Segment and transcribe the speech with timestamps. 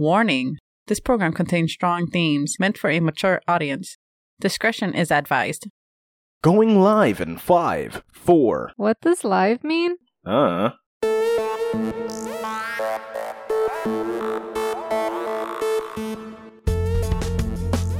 [0.00, 0.56] Warning
[0.86, 3.98] this program contains strong themes meant for a mature audience.
[4.40, 5.68] Discretion is advised.
[6.40, 8.72] Going live in five, four.
[8.76, 9.96] What does live mean?
[10.24, 10.70] Uh.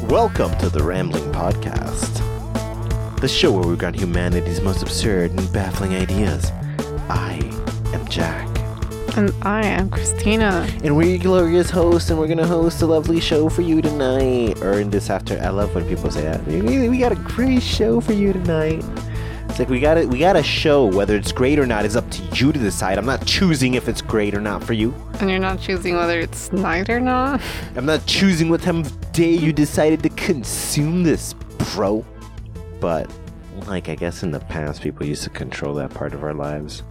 [0.09, 5.93] Welcome to the Rambling Podcast, the show where we grant humanity's most absurd and baffling
[5.93, 6.51] ideas.
[7.11, 7.41] I
[7.93, 8.49] am Jack,
[9.17, 10.69] And I am Christina.
[10.85, 14.63] and we're your glorious hosts, and we're gonna host a lovely show for you tonight.
[14.63, 16.47] Or in this after, I love when people say that.
[16.47, 18.85] We, got a great show for you tonight.
[19.49, 20.09] It's like we got it.
[20.09, 20.87] We got a show.
[20.87, 22.99] Whether it's great or not is up to you to decide.
[22.99, 24.95] I'm not choosing if it's great or not for you.
[25.21, 27.41] And you're not choosing whether it's night or not?
[27.77, 31.35] I'm not choosing what time of day you decided to consume this,
[31.75, 32.05] bro.
[32.79, 33.11] But,
[33.67, 36.85] like, I guess in the past, people used to control that part of our lives.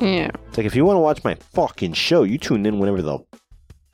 [0.00, 0.30] Yeah.
[0.48, 3.18] It's like, if you want to watch my fucking show, you tune in whenever the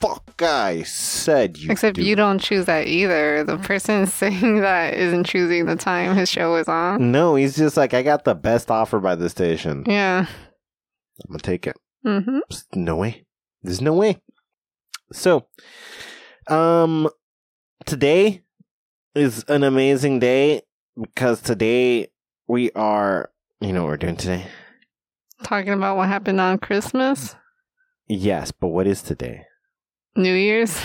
[0.00, 2.02] fuck I said you Except do.
[2.02, 3.44] you don't choose that either.
[3.44, 7.12] The person saying that isn't choosing the time his show is on.
[7.12, 9.84] No, he's just like, I got the best offer by the station.
[9.86, 10.26] Yeah.
[10.28, 11.76] I'm gonna take it.
[12.04, 12.38] Mm-hmm.
[12.74, 13.24] No way.
[13.62, 14.20] There's no way.
[15.12, 15.46] So,
[16.48, 17.08] um,
[17.86, 18.42] today
[19.14, 20.62] is an amazing day
[21.00, 22.08] because today
[22.48, 23.30] we are,
[23.60, 24.46] you know what we're doing today?
[25.42, 27.34] Talking about what happened on Christmas,
[28.08, 29.44] Yes, but what is today?
[30.16, 30.78] New Year's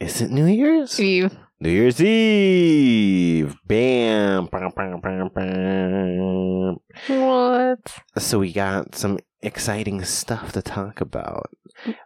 [0.00, 0.98] Is it New Year's?
[1.00, 1.36] Eve.
[1.60, 3.54] New Year's Eve.
[3.66, 4.46] Bam.
[4.46, 6.76] Bam, bam, bam, bam.
[7.08, 7.94] What?
[8.18, 11.50] So we got some exciting stuff to talk about.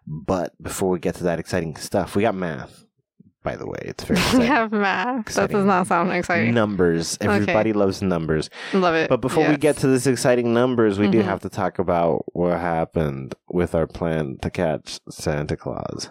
[0.06, 2.84] But before we get to that exciting stuff, we got math.
[3.42, 4.46] By the way, it's very we exciting.
[4.48, 5.34] have math.
[5.34, 6.52] That does not sound exciting.
[6.52, 7.16] Numbers.
[7.20, 8.50] Everybody loves numbers.
[8.74, 9.08] Love it.
[9.08, 11.24] But before we get to this exciting numbers, we do Mhm.
[11.24, 16.10] have to talk about what happened with our plan to catch Santa Claus.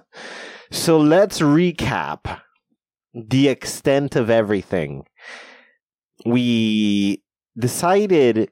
[0.71, 2.39] So let's recap
[3.13, 5.05] the extent of everything.
[6.25, 7.23] We
[7.57, 8.49] decided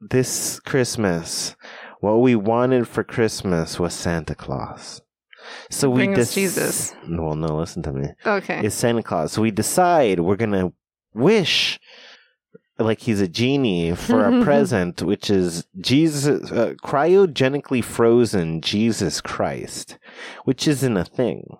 [0.00, 1.56] this Christmas
[2.00, 5.02] what we wanted for Christmas was Santa Claus.
[5.70, 6.94] So we Bring us Jesus.
[7.08, 8.64] Well, no, listen to me Okay.
[8.64, 9.32] is Santa Claus.
[9.32, 10.72] So we decide we're gonna
[11.14, 11.78] wish
[12.78, 19.98] like he's a genie for a present, which is Jesus, uh, cryogenically frozen Jesus Christ,
[20.44, 21.58] which isn't a thing.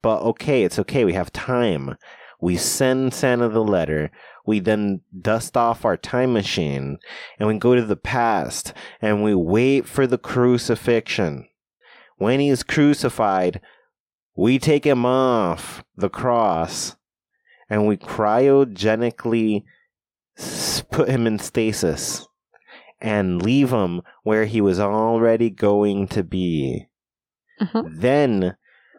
[0.00, 1.04] But okay, it's okay.
[1.04, 1.96] We have time.
[2.40, 4.10] We send Santa the letter.
[4.44, 6.98] We then dust off our time machine
[7.38, 11.46] and we go to the past and we wait for the crucifixion.
[12.22, 13.60] When he's crucified,
[14.36, 16.94] we take him off the cross
[17.68, 19.64] and we cryogenically
[20.92, 22.24] put him in stasis
[23.00, 26.86] and leave him where he was already going to be.
[27.60, 28.00] Mhm.
[28.00, 28.56] Then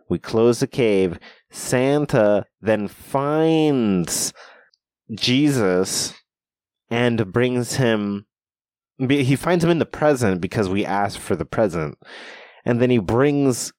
[0.10, 1.18] we close the cave.
[1.50, 4.34] Santa then finds
[5.14, 6.14] Jesus
[6.90, 8.26] and brings him.
[9.00, 11.98] He finds him in the present because we asked for the present.
[12.66, 13.74] And then he brings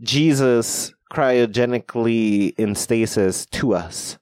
[0.00, 4.18] Jesus cryogenically in stasis to us.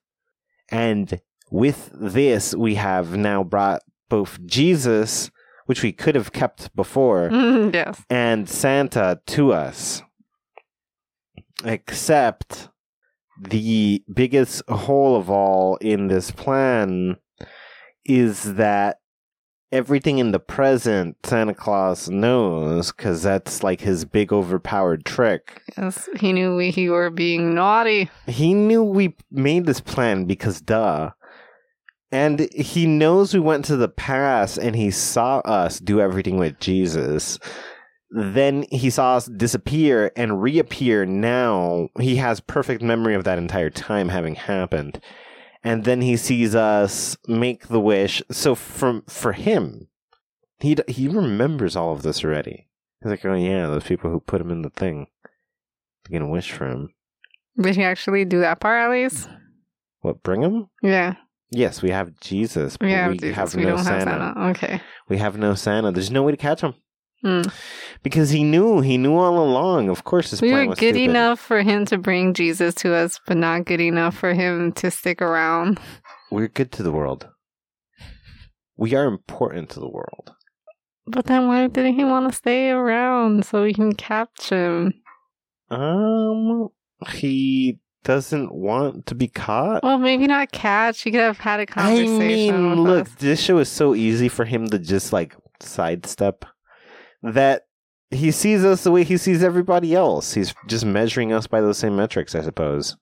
[0.71, 5.31] And with this, we have now brought both Jesus,
[5.66, 7.31] which we could have kept before,
[7.72, 8.03] yes.
[8.10, 10.03] and Santa to us.
[11.65, 12.69] Except
[13.41, 17.16] the biggest hole of all in this plan
[18.04, 18.99] is that
[19.75, 25.61] everything in the present Santa Claus knows because that's like his big overpowered trick.
[25.77, 26.09] Yes.
[26.17, 28.09] He knew we he were being naughty.
[28.27, 31.11] He knew we made this plan because duh.
[32.13, 36.61] And he knows we went to the past and he saw us do everything with
[36.61, 37.41] Jesus.
[38.11, 41.89] Then he saw us disappear and reappear now.
[41.99, 45.01] He has perfect memory of that entire time having happened.
[45.65, 48.23] And then he sees us make the wish.
[48.31, 49.89] So from for him,
[50.59, 52.69] he d- he remembers all of this already.
[53.03, 55.07] He's like, "Oh yeah, those people who put him in the thing,
[56.05, 56.91] they're gonna wish for him."
[57.59, 59.28] Did he actually do that part at least?
[60.01, 60.69] What bring him?
[60.83, 61.15] Yeah.
[61.51, 63.37] Yes, we have Jesus, but We Jesus.
[63.37, 64.10] have we no Santa.
[64.10, 64.49] have Santa.
[64.51, 64.81] Okay.
[65.09, 65.93] We have no Santa.
[65.93, 66.75] There's no way to catch him
[67.24, 67.42] Hmm.
[68.03, 68.80] because he knew.
[68.80, 69.88] He knew all along.
[69.88, 71.10] Of course, his We plan were was good stupid.
[71.10, 74.91] enough for him to bring Jesus to us, but not good enough for him to
[74.91, 75.80] stick around.
[76.30, 77.28] We're good to the world.
[78.76, 80.32] We are important to the world.
[81.06, 84.92] But then why didn't he want to stay around so we can catch him?
[85.71, 86.68] Um,
[87.09, 89.82] he doesn't want to be caught.
[89.82, 91.03] Well, maybe not catch.
[91.03, 92.54] He could have had a conversation.
[92.54, 93.15] I mean, look, us.
[93.18, 96.44] this show is so easy for him to just like sidestep
[97.32, 97.62] that
[98.10, 100.34] he sees us the way he sees everybody else.
[100.34, 102.97] He's just measuring us by those same metrics, I suppose.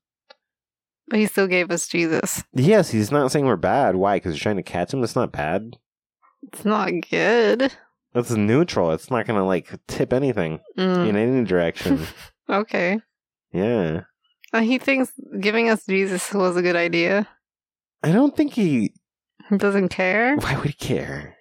[1.09, 2.43] But he still gave us Jesus.
[2.55, 3.97] Yes, he's not saying we're bad.
[3.97, 4.17] Why?
[4.17, 5.01] Because you're trying to catch him.
[5.01, 5.77] That's not bad.
[6.43, 7.73] It's not good.
[8.15, 8.93] That's neutral.
[8.93, 12.07] It's not gonna like tip anything Mm, in any direction.
[12.51, 13.01] okay.
[13.53, 14.03] yeah,
[14.53, 17.29] Uh, he thinks giving us Jesus was a good idea.
[18.03, 18.93] I don't think he.
[19.51, 20.37] He doesn't care.
[20.37, 21.37] Why would he care?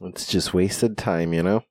[0.00, 1.62] It's just wasted time, you know.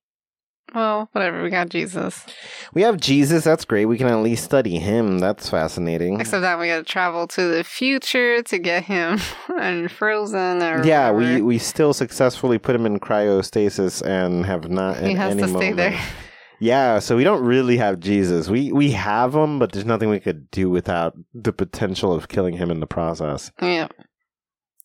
[0.75, 1.43] Well, whatever.
[1.43, 2.25] We got Jesus.
[2.73, 3.43] We have Jesus.
[3.43, 3.85] That's great.
[3.85, 5.19] We can at least study him.
[5.19, 6.19] That's fascinating.
[6.19, 9.19] Except that we got to travel to the future to get him
[9.59, 10.61] and frozen.
[10.61, 11.43] Or yeah, we whatever.
[11.45, 14.97] we still successfully put him in cryostasis and have not.
[14.97, 15.99] He has any to stay moment- there.
[16.59, 18.49] Yeah, so we don't really have Jesus.
[18.49, 22.57] We we have him, but there's nothing we could do without the potential of killing
[22.57, 23.51] him in the process.
[23.61, 23.87] Yeah.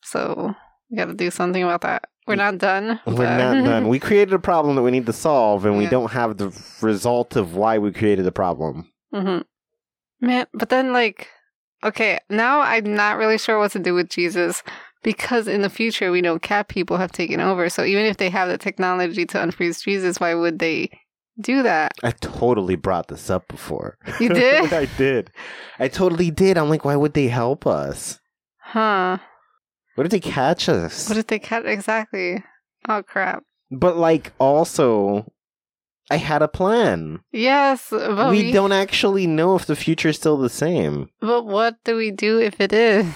[0.03, 0.55] So
[0.91, 2.05] we got to do something about that.
[2.27, 3.01] We're not done.
[3.07, 3.89] We're not done.
[3.95, 5.91] We created a problem that we need to solve, and we Yeah.
[5.91, 8.89] don't have the result of why we created the problem.
[9.13, 9.39] hmm
[10.21, 11.29] Man, but then like,
[11.83, 14.63] okay, now I'm not really sure what to do with Jesus
[15.03, 17.69] because in the future we know cat people have taken over.
[17.69, 20.91] So even if they have the technology to unfreeze Jesus, why would they
[21.41, 21.93] do that?
[22.05, 23.99] I totally brought this up before.
[24.21, 24.73] You did?
[24.73, 25.33] I did.
[25.81, 26.57] I totally did.
[26.57, 28.21] I'm like, why would they help us?
[28.61, 29.19] Huh?
[29.95, 31.09] What if they catch us?
[31.09, 32.43] What if they catch exactly?
[32.89, 33.45] Oh crap!
[33.73, 35.33] but like, also,
[36.11, 37.21] I had a plan.
[37.33, 41.09] Yes, but we, we, don't actually know if the future is still the same.
[41.21, 43.07] But what do we do if it is?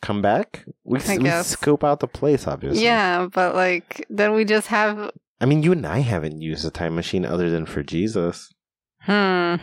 [0.00, 0.64] Come back?
[0.84, 1.48] We, I we guess.
[1.48, 2.84] scope out the place, obviously.
[2.84, 5.10] Yeah, but like then we just have
[5.40, 8.52] I mean, you and I haven't used a time machine other than for Jesus.
[9.00, 9.56] hmm.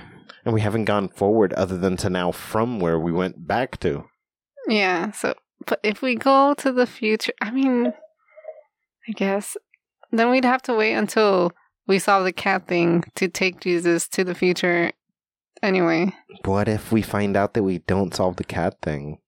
[0.46, 4.06] And we haven't gone forward other than to now from where we went back to.
[4.68, 5.34] Yeah, so
[5.66, 7.94] but if we go to the future, I mean,
[9.08, 9.56] I guess
[10.12, 11.52] then we'd have to wait until
[11.88, 14.92] we solve the cat thing to take Jesus to the future.
[15.64, 16.14] Anyway,
[16.44, 19.20] What if we find out that we don't solve the cat thing?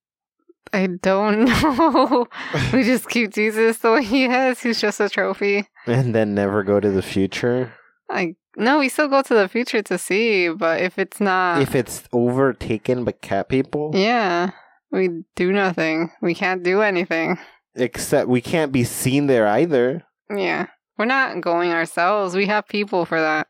[0.72, 2.26] I don't know.
[2.72, 4.60] we just keep Jesus the way he is.
[4.60, 5.66] He's just a trophy.
[5.86, 7.72] And then never go to the future?
[8.10, 11.74] I no, we still go to the future to see, but if it's not, if
[11.74, 13.92] it's overtaken by cat people?
[13.94, 14.50] yeah,
[14.90, 16.10] we do nothing.
[16.20, 17.38] We can't do anything.
[17.74, 20.02] Except we can't be seen there either.
[20.34, 22.34] Yeah, we're not going ourselves.
[22.34, 23.46] We have people for that.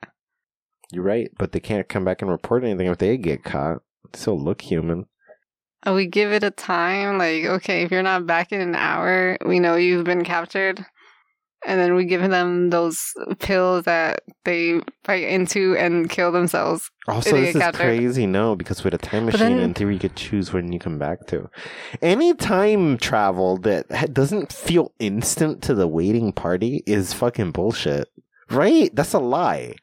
[0.90, 3.78] You're right, but they can't come back and report anything if they get caught.
[4.12, 5.06] They still look human.
[5.86, 9.36] Uh, We give it a time, like, okay, if you're not back in an hour,
[9.44, 10.84] we know you've been captured.
[11.66, 16.88] And then we give them those pills that they bite into and kill themselves.
[17.08, 17.82] Also, this is captured.
[17.82, 18.26] crazy.
[18.26, 20.78] No, because with a time But machine, then- in theory, you could choose when you
[20.78, 21.50] come back to.
[22.00, 28.06] Any time travel that doesn't feel instant to the waiting party is fucking bullshit.
[28.50, 28.94] Right?
[28.94, 29.74] That's a lie.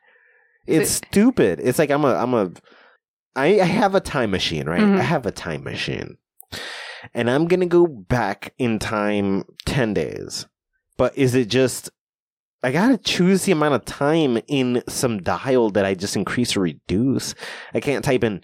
[0.66, 1.60] It's Is stupid.
[1.62, 2.52] It's like I'm a I'm a
[3.36, 4.80] I, I have a time machine, right?
[4.82, 4.98] Mhm.
[4.98, 6.18] I have a time machine.
[7.14, 10.48] And I'm gonna go back in time ten days.
[10.98, 11.90] But is it just
[12.66, 16.62] I gotta choose the amount of time in some dial that I just increase or
[16.62, 17.36] reduce.
[17.76, 18.42] I can't type in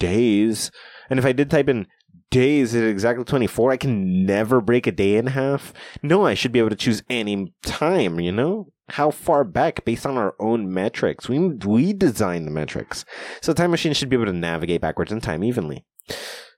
[0.00, 0.72] days.
[1.08, 1.86] And if I did type in
[2.30, 5.72] days at exactly 24, I can never break a day in half.
[6.02, 8.72] No, I should be able to choose any time, you know?
[8.88, 11.28] How far back based on our own metrics.
[11.28, 13.04] We, we design the metrics.
[13.40, 15.84] So Time Machine should be able to navigate backwards in time evenly.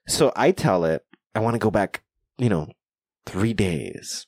[0.07, 2.01] So I tell it, I want to go back,
[2.39, 2.69] you know,
[3.27, 4.25] three days.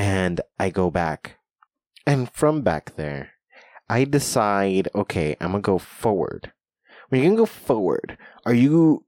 [0.00, 1.36] And I go back.
[2.06, 3.32] And from back there,
[3.86, 6.52] I decide, okay, I'm going to go forward.
[7.10, 8.16] When you're to go forward,
[8.46, 9.04] are you.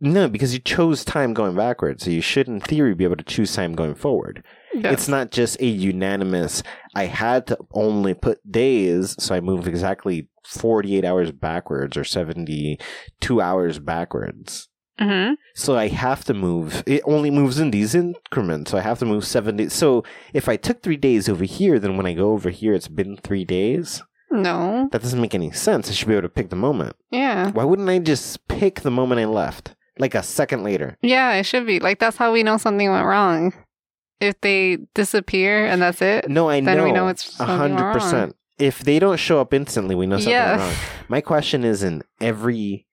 [0.00, 2.04] No, because you chose time going backwards.
[2.04, 4.44] So you should, in theory, be able to choose time going forward.
[4.72, 6.62] It's not just a unanimous,
[6.94, 13.40] I had to only put days, so I move exactly 48 hours backwards or 72
[13.40, 14.69] hours backwards.
[15.00, 16.82] Hmm So I have to move.
[16.86, 18.70] It only moves in these increments.
[18.70, 19.72] So I have to move seven days.
[19.72, 20.04] So
[20.34, 23.16] if I took three days over here, then when I go over here, it's been
[23.16, 24.02] three days.
[24.30, 24.88] No.
[24.92, 25.88] That doesn't make any sense.
[25.88, 26.94] I should be able to pick the moment.
[27.10, 27.50] Yeah.
[27.50, 29.74] Why wouldn't I just pick the moment I left?
[29.98, 30.96] Like a second later.
[31.02, 31.80] Yeah, it should be.
[31.80, 33.52] Like, that's how we know something went wrong.
[34.20, 36.28] If they disappear and that's it.
[36.28, 36.84] No, I Then know.
[36.84, 38.36] we know it's a hundred percent.
[38.58, 40.58] If they don't show up instantly, we know something Yeah.
[40.58, 40.74] wrong.
[41.08, 42.86] My question is in every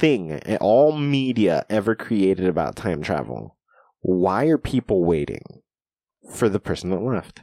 [0.00, 3.56] thing, all media ever created about time travel,
[4.00, 5.42] why are people waiting
[6.32, 7.42] for the person that left?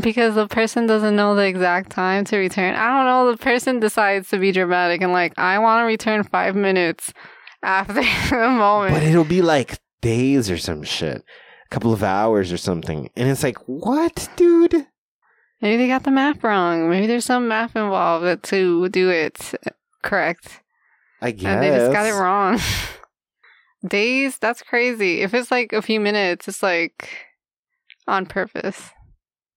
[0.00, 2.74] Because the person doesn't know the exact time to return.
[2.74, 3.32] I don't know.
[3.32, 7.12] The person decides to be dramatic and, like, I want to return five minutes
[7.62, 7.94] after
[8.30, 8.94] the moment.
[8.94, 13.10] But it'll be like days or some shit, a couple of hours or something.
[13.16, 14.86] And it's like, what, dude?
[15.60, 16.88] Maybe they got the math wrong.
[16.88, 19.54] Maybe there's some math involved to do it
[20.02, 20.62] correct.
[21.20, 21.46] I guess.
[21.46, 22.60] And they just got it wrong.
[23.88, 24.38] Days?
[24.38, 25.20] That's crazy.
[25.20, 27.10] If it's like a few minutes, it's like
[28.06, 28.90] on purpose.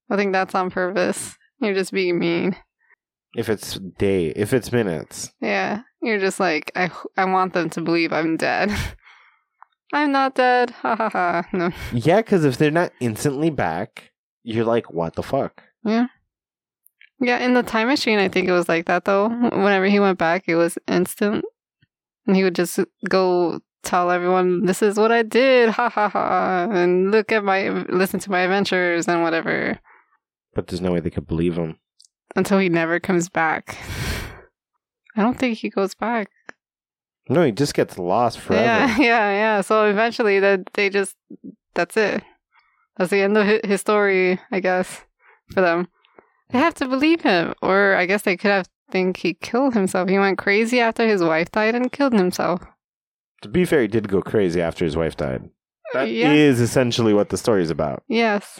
[0.09, 1.35] I think that's on purpose.
[1.59, 2.55] You're just being mean.
[3.35, 5.31] If it's day, if it's minutes.
[5.41, 5.81] Yeah.
[6.01, 8.71] You're just like, I, I want them to believe I'm dead.
[9.93, 10.71] I'm not dead.
[10.71, 11.47] Ha ha ha.
[11.53, 11.71] No.
[11.93, 14.11] Yeah, because if they're not instantly back,
[14.43, 15.63] you're like, what the fuck?
[15.83, 16.07] Yeah,
[17.21, 19.29] in the time machine, I think it was like that though.
[19.29, 21.45] Whenever he went back, it was instant.
[22.27, 25.69] And he would just go tell everyone, this is what I did.
[25.69, 26.67] Ha ha ha.
[26.71, 29.79] And look at my, listen to my adventures and whatever.
[30.53, 31.79] But there's no way they could believe him.
[32.35, 33.77] Until he never comes back.
[35.15, 36.29] I don't think he goes back.
[37.29, 38.63] No, he just gets lost forever.
[38.63, 39.61] Yeah, yeah, yeah.
[39.61, 41.15] So eventually, that they just
[41.73, 42.23] that's it.
[42.97, 45.01] That's the end of his story, I guess,
[45.53, 45.87] for them.
[46.51, 50.09] They have to believe him, or I guess they could have think he killed himself.
[50.09, 52.61] He went crazy after his wife died and killed himself.
[53.41, 55.49] To be fair, he did go crazy after his wife died.
[55.93, 56.31] That Yeah.
[56.33, 58.03] is essentially what the story is about.
[58.07, 58.59] Yes,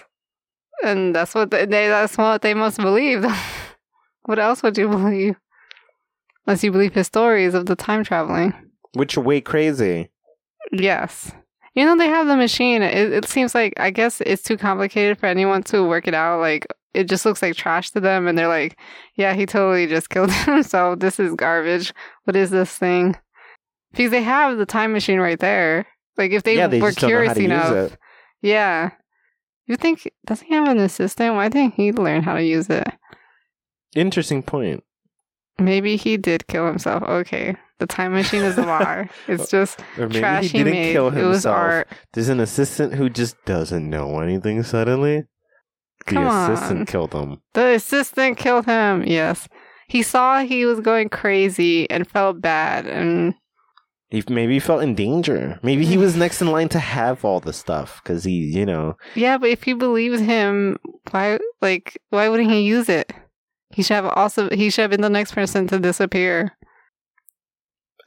[0.84, 3.26] and that's what they, that's what they must believe.
[4.24, 5.36] what else would you believe?
[6.48, 8.54] Unless you believe his stories of the time traveling.
[8.94, 10.10] Which are way crazy.
[10.72, 11.32] Yes.
[11.76, 12.82] You know, they have the machine.
[12.82, 16.40] It, it seems like, I guess it's too complicated for anyone to work it out.
[16.42, 18.28] Like, it just looks like trash to them.
[18.28, 18.78] And they're like,
[19.16, 21.00] yeah, he totally just killed himself.
[21.00, 21.94] This is garbage.
[22.26, 23.16] What is this thing?
[23.92, 25.86] Because they have the time machine right there.
[26.18, 27.98] Like, if they yeah, they were just don't know curious enough.
[28.42, 28.92] Yeah.
[29.68, 31.36] You think, doesn't he have an assistant?
[31.36, 32.88] Why didn't he learn how to use it?
[33.96, 34.84] Interesting point.
[35.60, 37.04] Maybe he did kill himself.
[37.04, 37.56] Okay.
[37.80, 39.10] The time machine is a lie.
[39.28, 40.92] It's just Or maybe trash he didn't made.
[40.94, 41.88] kill It was art.
[42.14, 45.26] There's an assistant who just doesn't know anything suddenly.
[46.06, 46.86] The Come assistant on.
[46.86, 47.42] killed him.
[47.54, 49.04] The assistant killed him.
[49.06, 49.48] Yes.
[49.88, 53.34] He saw he was going crazy and felt bad and
[54.10, 55.60] He maybe he felt in danger.
[55.64, 58.96] Maybe he was next in line to have all the stuff because he, you know,
[59.16, 60.78] yeah, but if he believes him,
[61.12, 63.12] why like why wouldn't he use it?
[63.74, 66.52] He should have also he should have been the next person to disappear.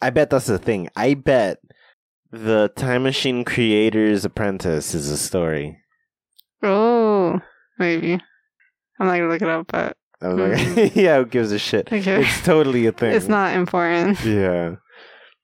[0.03, 0.89] I bet that's the thing.
[0.97, 1.59] I bet
[2.31, 5.79] the Time Machine Creator's Apprentice is a story.
[6.63, 7.41] Oh,
[7.79, 8.15] maybe.
[8.99, 11.93] I'm not gonna look it up, but I was like, yeah, who gives a shit?
[11.93, 12.23] okay.
[12.23, 13.13] It's totally a thing.
[13.15, 14.23] It's not important.
[14.25, 14.77] Yeah.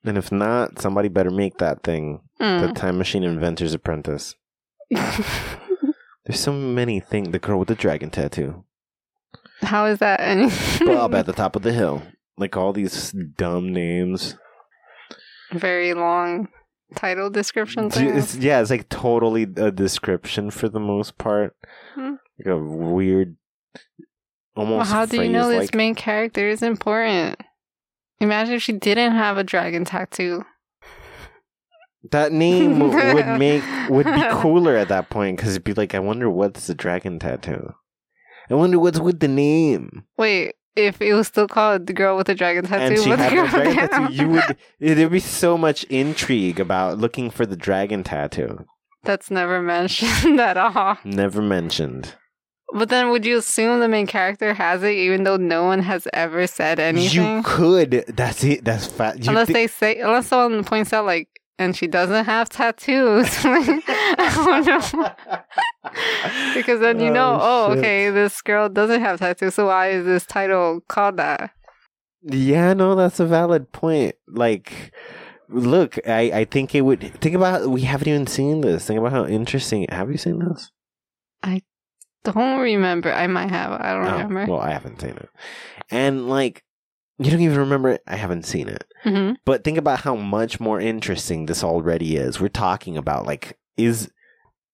[0.03, 2.21] And if not, somebody better make that thing.
[2.39, 2.75] The Mm.
[2.75, 4.33] Time Machine Inventor's Apprentice.
[4.89, 7.29] There's so many things.
[7.29, 8.63] The girl with the dragon tattoo.
[9.61, 10.49] How is that any
[10.81, 12.01] Well, up at the top of the hill.
[12.37, 14.37] Like all these dumb names.
[15.51, 16.47] very long
[16.95, 17.95] title descriptions?
[17.97, 21.55] It's, yeah, it's like totally a description for the most part.
[21.93, 22.15] Hmm.
[22.45, 23.35] Like a weird,
[24.55, 24.91] Well, almost.
[24.91, 27.39] how do you know phrase this main character is important?
[28.19, 30.43] Imagine if she didn't have a dragon tattoo.
[32.11, 32.79] That name
[33.13, 36.67] would make would be cooler at that point because it'd be like, I wonder what's
[36.67, 37.73] the dragon tattoo.
[38.49, 40.03] I wonder what's with the name.
[40.17, 43.19] Wait, if it was still called the girl with the dragon tattoo, and she would
[43.19, 43.45] the dragon
[43.75, 44.13] the- tattoo.
[44.13, 48.65] You would there'd be so much intrigue about looking for the dragon tattoo.
[49.03, 50.97] That's never mentioned at all.
[51.03, 52.15] Never mentioned.
[52.73, 56.07] But then, would you assume the main character has it, even though no one has
[56.13, 57.37] ever said anything?
[57.37, 58.05] You could.
[58.07, 58.63] That's it.
[58.63, 59.21] That's fat.
[59.23, 61.27] You unless thi- they say, unless someone points out like,
[61.59, 63.27] and she doesn't have tattoos.
[63.43, 65.11] I
[66.55, 70.05] because then you know, Oh, oh, okay, this girl doesn't have tattoos, so why is
[70.05, 71.51] this title called that?
[72.23, 74.15] Yeah, no, that's a valid point.
[74.27, 74.93] Like,
[75.49, 77.67] look, I, I think it would think about.
[77.67, 78.85] We haven't even seen this.
[78.85, 79.87] Think about how interesting.
[79.89, 80.71] Have you seen this?
[82.23, 83.11] Don't remember.
[83.11, 83.71] I might have.
[83.71, 84.45] I don't Oh, remember.
[84.51, 85.29] well, I haven't seen it,
[85.89, 86.63] and like,
[87.17, 88.01] you don't even remember it.
[88.07, 88.83] I haven't seen it.
[89.03, 92.39] hmm But think about how much more interesting this already is.
[92.39, 94.09] We're talking about like, is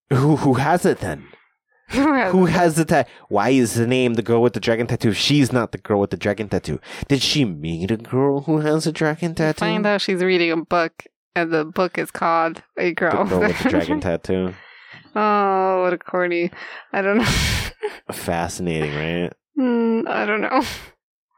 [0.10, 1.28] who who has it then?
[1.90, 3.10] Who has the tattoo?
[3.30, 5.12] Why is the name the girl with the dragon tattoo?
[5.12, 6.82] if She's not the girl with the dragon tattoo.
[7.08, 9.60] Did she meet a girl who has a dragon tattoo?
[9.62, 13.24] Find out she's reading a book, and the book is called A The Girl.
[13.24, 14.54] girl with the dragon tattoo.
[15.18, 16.52] Oh, what a corny!
[16.94, 17.24] I don't know.
[18.12, 19.34] Fascinating, right?
[19.56, 20.64] Hmm, I don't know.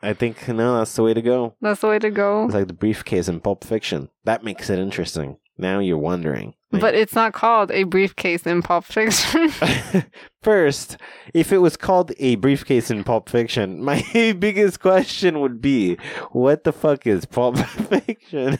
[0.01, 1.55] I think no, that's the way to go.
[1.61, 2.45] That's the way to go.
[2.45, 4.09] It's like the briefcase in Pulp Fiction.
[4.23, 5.37] That makes it interesting.
[5.57, 6.53] Now you're wondering.
[6.71, 9.49] Like, But it's not called a briefcase in Pulp Fiction.
[10.41, 10.97] First,
[11.33, 14.01] if it was called a briefcase in Pulp Fiction, my
[14.39, 15.97] biggest question would be,
[16.31, 18.59] what the fuck is Pulp Fiction?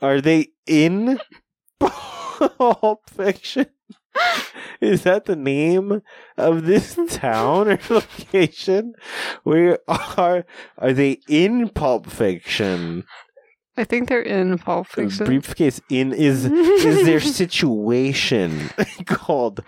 [0.00, 1.18] Are they in
[1.80, 3.66] Pulp Fiction?
[4.80, 6.02] Is that the name
[6.36, 8.94] of this town or location?
[9.42, 10.44] Where are
[10.78, 13.04] are they in Pulp Fiction?
[13.76, 15.24] I think they're in Pulp Fiction.
[15.24, 18.70] Briefcase in is is their situation
[19.06, 19.64] called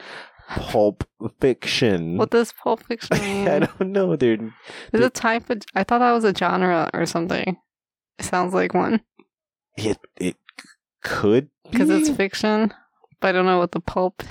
[0.49, 1.05] Pulp
[1.41, 2.19] Fiction?
[2.19, 3.49] what does Pulp Fiction mean?
[3.49, 4.17] I don't know.
[4.17, 4.51] They're Is
[4.93, 5.63] it a type of?
[5.75, 7.57] I thought that was a genre or something.
[8.19, 9.01] It sounds like one
[9.77, 10.37] it it
[11.03, 12.73] could because it's fiction,
[13.25, 14.23] I don't know what the pulp.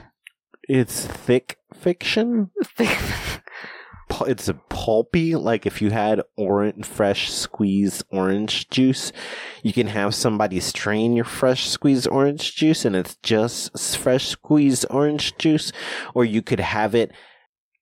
[0.69, 2.51] it's thick fiction.
[4.09, 9.11] pu- it's a pulpy like if you had orange fresh squeezed orange juice
[9.63, 14.85] you can have somebody strain your fresh squeezed orange juice and it's just fresh squeezed
[14.89, 15.71] orange juice
[16.13, 17.11] or you could have it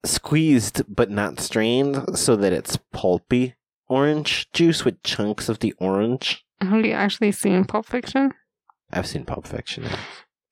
[0.05, 3.55] squeezed but not strained so that it's pulpy
[3.89, 8.31] orange juice with chunks of the orange Have you actually seen Pulp Fiction?
[8.93, 9.85] i've seen pulp fiction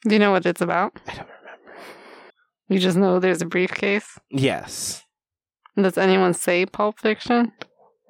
[0.07, 0.93] Do you know what it's about?
[1.07, 1.77] i don't remember
[2.69, 4.17] You just know there's a briefcase.
[4.29, 5.03] yes
[5.75, 7.51] Does anyone say Pulp Fiction?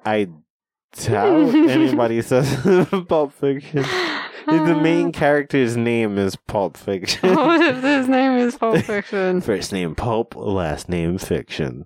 [0.04, 0.28] i
[0.96, 2.48] doubt anybody says
[3.08, 3.84] pulp fiction
[4.46, 7.34] The main character's name is Pulp Fiction.
[7.36, 9.40] what if his name is Pulp Fiction?
[9.42, 11.84] First name Pulp, last name Fiction.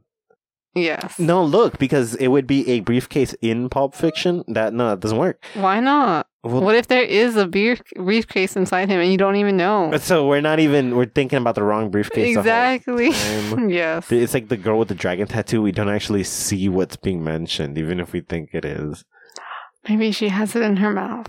[0.75, 1.19] Yes.
[1.19, 4.45] No, look, because it would be a briefcase in Pulp Fiction.
[4.49, 5.45] That no, that doesn't work.
[5.55, 6.27] Why not?
[6.43, 9.97] Well, What if there is a beer briefcase inside him and you don't even know?
[9.99, 12.37] so we're not even we're thinking about the wrong briefcase.
[12.37, 13.07] Exactly.
[13.73, 14.13] yes.
[14.13, 15.63] It's like the girl with the dragon tattoo.
[15.63, 19.05] We don't actually see what's being mentioned, even if we think it is.
[19.89, 21.29] Maybe she has it in her mouth.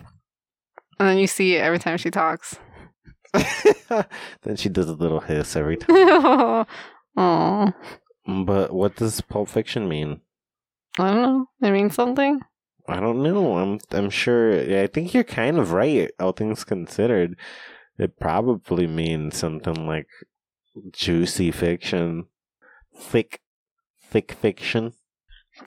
[1.00, 2.58] And then you see it every time she talks.
[4.44, 6.66] then she does a little hiss every time.
[7.18, 7.74] Oh,
[8.28, 10.22] But what does Pulp Fiction mean?
[10.98, 11.46] I don't know.
[11.62, 12.40] It means something.
[12.88, 13.58] I don't know.
[13.58, 14.54] I'm I'm sure.
[14.54, 16.12] I think you're kind of right.
[16.20, 17.36] All things considered,
[17.98, 20.08] it probably means something like
[20.92, 22.26] juicy fiction,
[22.96, 23.42] thick,
[24.02, 24.94] thick fiction.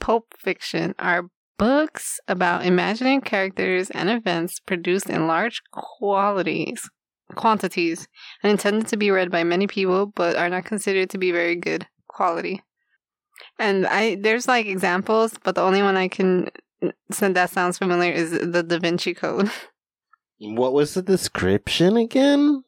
[0.01, 6.89] Pulp fiction are books about imaginary characters and events produced in large qualities,
[7.35, 8.07] quantities,
[8.43, 11.57] and intended to be read by many people, but are not considered to be very
[11.57, 11.87] good
[12.19, 12.57] quality.
[13.59, 16.49] And I there's like examples, but the only one I can
[17.19, 19.51] send that sounds familiar is the Da Vinci Code.
[20.41, 22.63] What was the description again?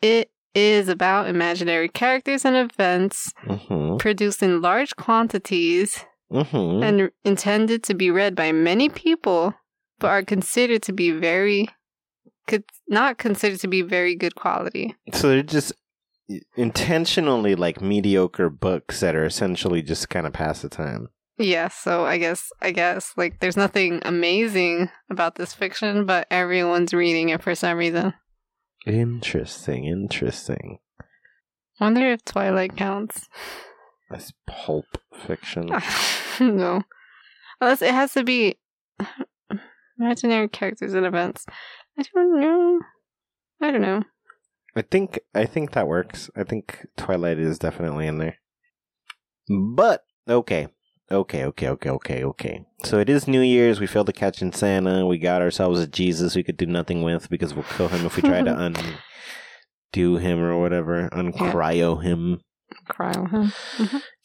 [0.00, 3.96] It is about imaginary characters and events Mm-hmm.
[3.98, 6.82] produced in large quantities Mm-hmm.
[6.86, 9.52] and intended to be read by many people,
[10.00, 11.68] but are considered to be very,
[12.48, 14.96] could not considered to be very good quality.
[15.12, 15.72] So they're just
[16.56, 21.08] intentionally like mediocre books that are essentially just kind of pass the time.
[21.38, 26.92] Yes, so I guess I guess like there's nothing amazing about this fiction, but everyone's
[26.94, 28.14] reading it for some reason.
[28.86, 29.84] Interesting.
[29.84, 30.78] Interesting.
[31.80, 33.28] Wonder if Twilight counts.
[34.10, 34.84] That's pulp
[35.26, 35.70] fiction.
[36.40, 36.82] no,
[37.60, 38.58] unless it has to be
[39.98, 41.46] imaginary characters and events.
[41.98, 42.80] I don't know.
[43.60, 44.02] I don't know.
[44.74, 46.30] I think I think that works.
[46.34, 48.36] I think Twilight is definitely in there.
[49.48, 50.68] But okay.
[51.10, 52.64] Okay, okay, okay, okay, okay.
[52.84, 53.80] So it is New Year's.
[53.80, 55.04] We failed to catch in Santa.
[55.04, 58.16] We got ourselves a Jesus we could do nothing with because we'll kill him if
[58.16, 58.58] we try to
[59.94, 62.40] undo him or whatever, uncryo him.
[62.88, 63.52] Cry on him.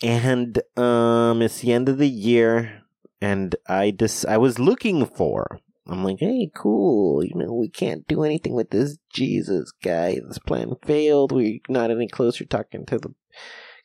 [0.01, 2.83] And um, it's the end of the year,
[3.19, 5.59] and I just I was looking for.
[5.89, 7.23] I'm like, hey, cool.
[7.23, 10.19] You know, we can't do anything with this Jesus guy.
[10.27, 11.31] This plan failed.
[11.31, 13.13] We're not any closer talking to the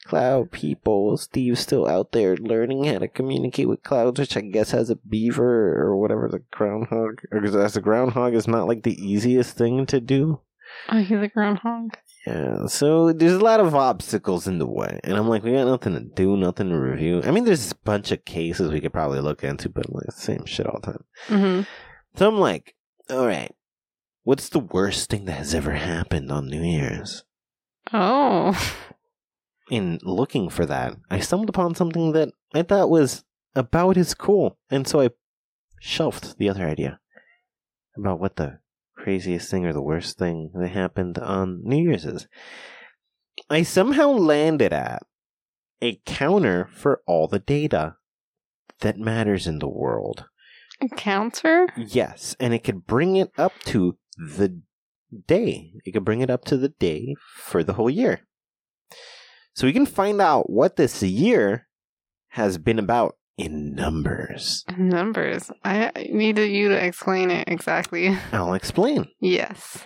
[0.05, 1.17] cloud people.
[1.17, 4.97] Steve's still out there learning how to communicate with clouds, which I guess has a
[4.97, 7.23] beaver or whatever the groundhog.
[7.31, 10.41] Or as a groundhog is not like the easiest thing to do.
[10.89, 11.91] Oh, he's a groundhog.
[12.27, 15.67] Yeah, so there's a lot of obstacles in the way, and I'm like, we got
[15.67, 17.21] nothing to do, nothing to review.
[17.25, 20.13] I mean, there's a bunch of cases we could probably look into, but like the
[20.13, 21.05] same shit all the time.
[21.27, 21.63] Mm-hmm.
[22.15, 22.75] So I'm like,
[23.09, 23.55] all right,
[24.25, 27.25] what's the worst thing that has ever happened on New Year's?
[27.93, 28.59] Oh.
[29.71, 34.59] In looking for that, I stumbled upon something that I thought was about as cool,
[34.71, 35.11] and so I
[35.81, 37.01] shelved the other idea
[37.97, 38.61] about what the
[38.97, 42.29] craziest thing or the worst thing that happened on New Year's is.
[43.49, 45.03] I somehow landed at
[45.81, 47.97] a counter for all the data
[48.81, 50.27] that matters in the world.
[50.91, 51.69] Counter?
[51.77, 54.61] Yes, and it could bring it up to the
[55.27, 55.73] day.
[55.85, 58.27] It could bring it up to the day for the whole year.
[59.55, 61.69] So we can find out what this year
[62.29, 64.65] has been about in numbers.
[64.77, 65.51] Numbers.
[65.65, 68.17] I I needed you to explain it exactly.
[68.33, 69.09] I'll explain.
[69.21, 69.85] Yes.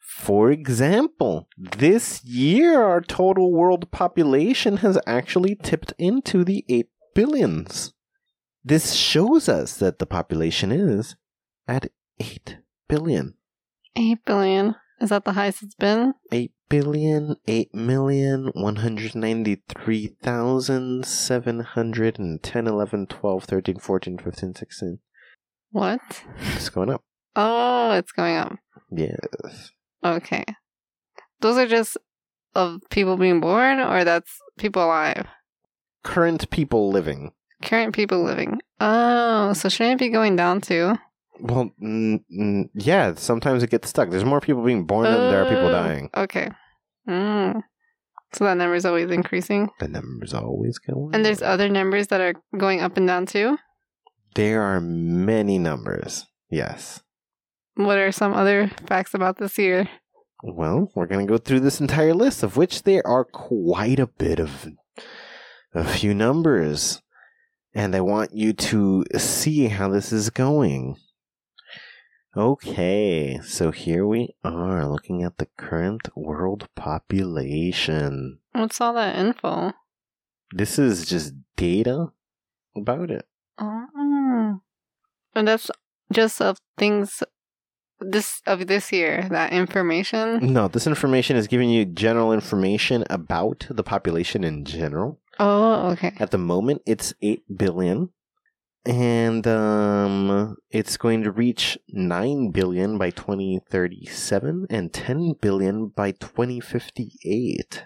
[0.00, 7.94] For example, this year our total world population has actually tipped into the 8 billions.
[8.64, 11.16] This shows us that the population is
[11.66, 11.90] at
[12.20, 13.34] 8 billion.
[13.96, 14.76] 8 billion.
[15.00, 16.14] Is that the highest it's been?
[16.32, 24.98] 8 billion, 8 million, 193,000, 710, 11, 12, 13, 14, 15, 16.
[25.70, 26.00] What?
[26.54, 27.04] It's going up.
[27.36, 28.56] Oh, it's going up.
[28.90, 29.70] Yes.
[30.04, 30.44] Okay.
[31.40, 31.96] Those are just
[32.54, 35.26] of people being born, or that's people alive?
[36.02, 37.32] Current people living.
[37.62, 38.60] Current people living.
[38.80, 40.94] Oh, so shouldn't it be going down too?
[41.40, 44.10] Well, mm, mm, yeah, sometimes it gets stuck.
[44.10, 46.10] There's more people being born than there are people Oh, dying.
[46.16, 46.50] Okay.
[47.08, 47.62] Mm.
[48.32, 49.70] So that number is always increasing.
[49.80, 51.48] The numbers always go And there's up.
[51.54, 53.56] other numbers that are going up and down too.
[54.34, 56.26] There are many numbers.
[56.50, 57.00] Yes.
[57.74, 59.88] What are some other facts about this year?
[60.42, 64.06] Well, we're going to go through this entire list, of which there are quite a
[64.06, 64.68] bit of
[65.74, 67.00] a few numbers.
[67.74, 70.96] And I want you to see how this is going.
[72.36, 78.38] Okay, so here we are looking at the current world population.
[78.52, 79.72] What's all that info?
[80.52, 82.08] This is just data
[82.76, 83.26] about it.
[83.58, 84.60] Oh.
[85.34, 85.70] And that's
[86.12, 87.22] just of things
[88.00, 90.52] this of this year, that information.
[90.52, 95.18] No, this information is giving you general information about the population in general.
[95.38, 96.12] Oh, okay.
[96.18, 98.10] At the moment, it's 8 billion.
[98.84, 107.84] And um, it's going to reach 9 billion by 2037 and 10 billion by 2058.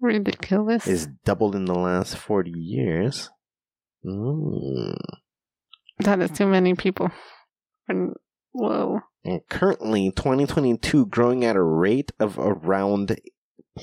[0.00, 0.86] Ridiculous.
[0.86, 3.30] Is doubled in the last 40 years.
[4.04, 4.96] Mm.
[5.98, 7.10] that is too many people.
[7.88, 8.14] And
[8.52, 9.00] whoa.
[9.24, 13.18] And currently, 2022 growing at a rate of around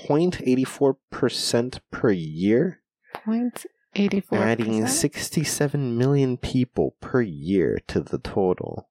[0.08, 2.82] 0.84% per year.
[3.14, 4.38] Point eighty four.
[4.38, 8.90] adding 67 million people per year to the total.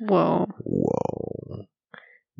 [0.00, 0.46] Whoa.
[0.60, 1.66] Whoa.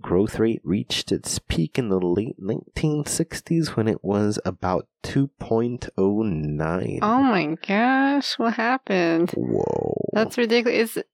[0.01, 6.99] Growth rate reached its peak in the late 1960s when it was about 2.09.
[7.03, 9.33] Oh my gosh, what happened?
[9.33, 10.09] Whoa.
[10.13, 10.97] That's ridiculous.
[10.97, 11.09] It's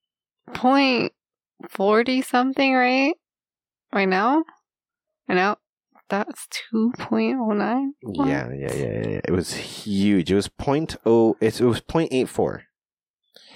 [0.52, 1.12] point
[1.70, 3.14] forty something, right?
[3.92, 4.44] Right now?
[5.28, 5.56] Right now?
[6.08, 7.94] That's two point oh nine?
[8.02, 9.20] yeah, yeah, yeah, yeah.
[9.24, 10.30] It was huge.
[10.30, 11.36] It was point oh.
[11.40, 12.64] It, it was point eight four.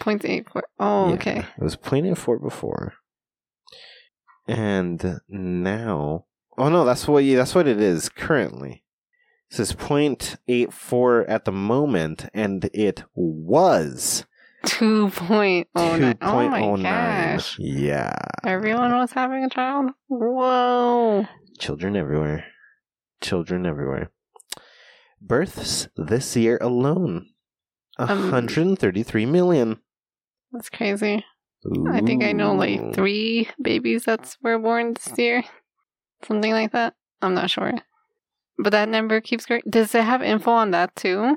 [0.00, 0.64] Point eight four.
[0.78, 1.38] Oh, Yeah, okay.
[1.56, 2.94] It was point eight four before,
[4.46, 6.24] and now.
[6.56, 7.24] Oh no, that's what.
[7.24, 8.82] That's what it is currently.
[9.50, 14.24] It says point eight four at the moment, and it was
[14.64, 16.18] Two point oh two nine.
[16.20, 17.36] Oh my oh nine.
[17.36, 17.56] gosh.
[17.58, 19.90] Yeah, Everyone was having a child?
[20.08, 21.26] Whoa.
[21.58, 22.46] Children everywhere,
[23.20, 24.10] children everywhere.
[25.20, 27.30] Births this year alone,
[27.98, 29.80] Um, hundred and thirty-three million.
[30.52, 31.24] That's crazy.
[31.90, 35.42] I think I know like three babies that's were born this year.
[36.22, 36.94] Something like that.
[37.20, 37.72] I'm not sure.
[38.58, 39.62] But that number keeps growing.
[39.68, 41.36] Does it have info on that too?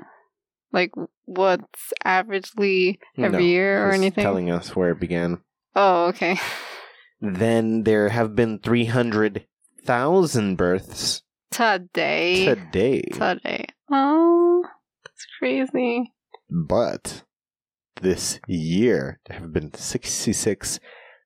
[0.72, 0.92] Like
[1.24, 4.22] what's averagely every No, year or anything?
[4.22, 5.42] Telling us where it began.
[5.74, 6.38] Oh, okay.
[7.20, 8.58] Then there have been
[9.84, 12.44] 300,000 births Today.
[12.46, 13.02] today.
[13.12, 13.66] Today.
[13.90, 14.64] Oh,
[15.04, 16.12] that's crazy.
[16.50, 17.24] But
[18.00, 20.80] this year, there have been 66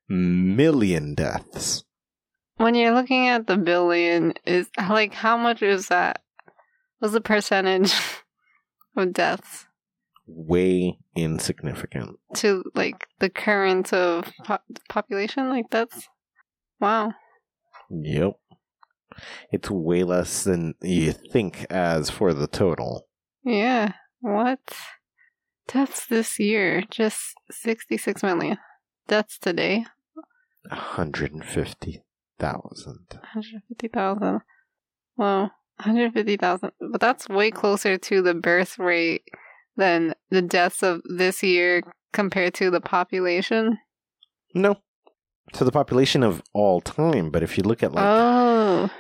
[0.08, 1.84] million deaths.
[2.56, 6.22] When you're looking at the billion, is like how much is that?
[6.98, 7.92] What's the percentage
[8.96, 9.66] of deaths
[10.26, 12.16] Way insignificant.
[12.36, 15.50] to like the current of po- population?
[15.50, 16.08] Like that's
[16.80, 17.12] wow.
[17.90, 18.32] Yep.
[19.52, 23.08] It's way less than you think as for the total.
[23.44, 23.92] Yeah.
[24.20, 24.60] What?
[25.68, 28.58] Deaths this year, just 66 million.
[29.08, 29.84] Deaths today,
[30.68, 33.06] 150,000.
[33.10, 34.40] 150,000.
[35.16, 35.50] Wow.
[35.78, 36.70] 150,000.
[36.90, 39.24] But that's way closer to the birth rate
[39.76, 43.78] than the deaths of this year compared to the population.
[44.54, 44.76] No.
[45.52, 48.90] To the population of all time, but if you look at like oh.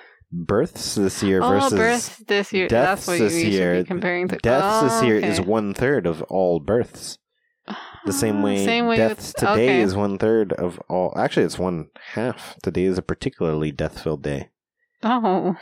[0.44, 2.68] Births this year Oh, versus births this year.
[2.68, 4.36] deaths That's what this you year, be comparing to.
[4.36, 7.18] deaths this Oh, year is one third of all births.
[8.04, 9.80] The same ah, way, Same way deaths with, today okay.
[9.80, 11.12] is one third of all.
[11.16, 12.54] Actually, it's one half.
[12.62, 14.50] Today is a particularly death filled day.
[15.02, 15.56] Oh,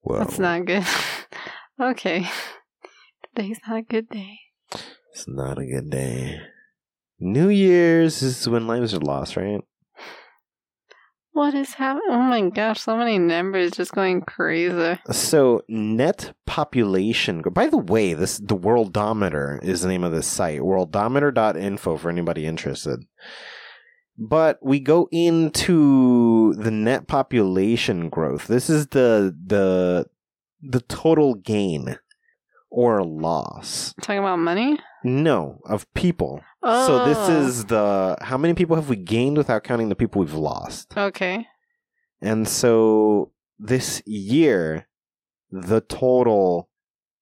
[0.00, 0.18] Whoa.
[0.18, 0.84] that's not good.
[1.80, 2.26] okay.
[3.36, 4.40] Today's not a good day.
[5.12, 6.40] It's not a good day.
[7.20, 9.60] New Year's is when lives are lost, right?
[11.32, 12.08] What is happening?
[12.10, 14.98] Oh my gosh, so many numbers just going crazy.
[15.10, 17.42] So net population.
[17.42, 20.60] By the way, this the Worldometer is the name of this site.
[20.60, 23.04] Worldometer.info for anybody interested.
[24.16, 28.48] But we go into the net population growth.
[28.48, 30.06] This is the the
[30.60, 31.98] the total gain
[32.70, 33.94] or loss.
[34.02, 34.78] Talking about money?
[35.04, 36.40] No, of people.
[36.62, 36.86] Oh.
[36.86, 40.34] So this is the how many people have we gained without counting the people we've
[40.34, 40.92] lost.
[40.96, 41.46] Okay.
[42.20, 44.88] And so this year,
[45.50, 46.68] the total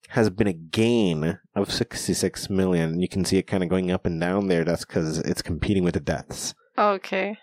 [0.09, 2.99] has been a gain of 66 million.
[3.01, 4.63] You can see it kind of going up and down there.
[4.63, 7.37] That's because it's competing with the deaths, Okay.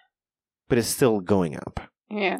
[0.68, 1.80] but it's still going up.
[2.10, 2.38] Yeah.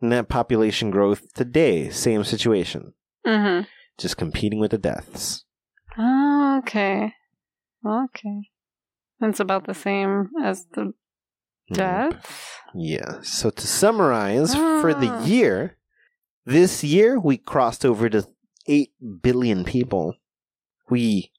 [0.00, 2.94] Net population growth today, same situation,
[3.26, 3.66] Mm-hmm.
[4.00, 5.44] Just competing with the deaths.
[5.98, 7.12] Oh, okay.
[7.86, 8.50] Okay.
[9.20, 10.94] It's about the same as the
[11.72, 12.56] deaths.
[12.74, 13.20] Yeah.
[13.22, 15.24] So to summarize, for the Ah.
[15.24, 15.76] year,
[16.46, 18.26] this year we crossed over to
[18.66, 20.14] 8 billion people.
[20.88, 21.30] We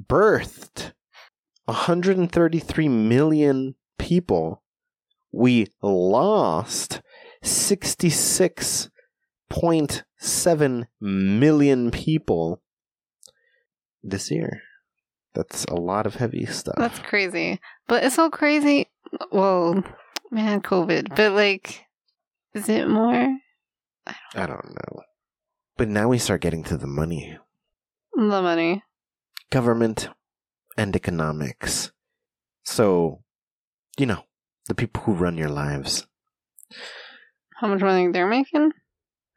[0.00, 0.92] birthed
[1.66, 4.62] 133 million people.
[5.32, 7.02] We lost
[9.52, 12.62] 66.7 million people
[14.02, 14.62] this year.
[15.34, 16.76] That's a lot of heavy stuff.
[16.78, 17.60] That's crazy.
[17.86, 18.88] But it's so crazy.
[19.30, 19.84] Well,
[20.30, 21.14] man, COVID.
[21.14, 21.84] But like,
[22.54, 23.38] is it more
[24.34, 25.02] I don't know.
[25.76, 27.36] But now we start getting to the money.
[28.14, 28.82] the money?
[29.50, 30.08] Government
[30.76, 31.92] and economics.
[32.64, 33.22] So,
[33.98, 34.24] you know,
[34.66, 36.06] the people who run your lives.
[37.56, 38.72] How much money they're making?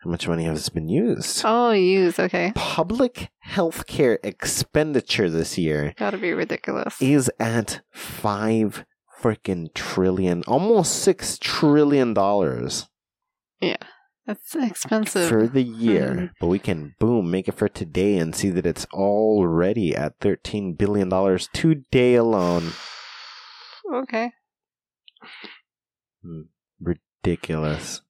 [0.03, 1.43] How much money has been used?
[1.45, 2.17] Oh, use.
[2.19, 2.51] Okay.
[2.55, 6.99] Public healthcare expenditure this year Gotta be ridiculous.
[7.01, 8.83] is at five
[9.21, 12.89] freaking trillion, almost six trillion dollars
[13.59, 13.77] Yeah.
[14.27, 15.27] That's expensive.
[15.27, 16.09] for the year.
[16.13, 16.29] Mhm.
[16.39, 20.73] But we can boom make it for today and see that it's already at thirteen
[20.73, 22.71] billion dollars today alone.
[23.93, 24.31] okay.
[26.79, 28.01] ridiculous.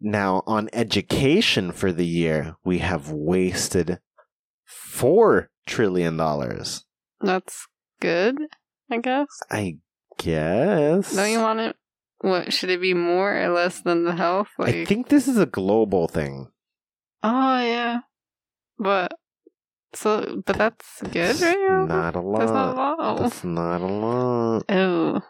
[0.00, 3.98] Now, on education for the year, we have wasted
[4.64, 6.84] four trillion dollars.
[7.20, 7.66] That's
[8.00, 8.36] good,
[8.90, 9.28] I guess.
[9.50, 9.78] I
[10.18, 11.14] guess.
[11.14, 11.76] Don't you want it?
[12.20, 14.48] What should it be more or less than the health?
[14.58, 16.48] Like, I think this is a global thing.
[17.22, 18.00] oh yeah,
[18.78, 19.12] but
[19.94, 21.86] so, but that's good, right?
[21.88, 22.38] Not a lot.
[22.40, 23.18] That's not a lot.
[23.20, 24.64] That's not a lot.
[24.68, 25.20] Oh,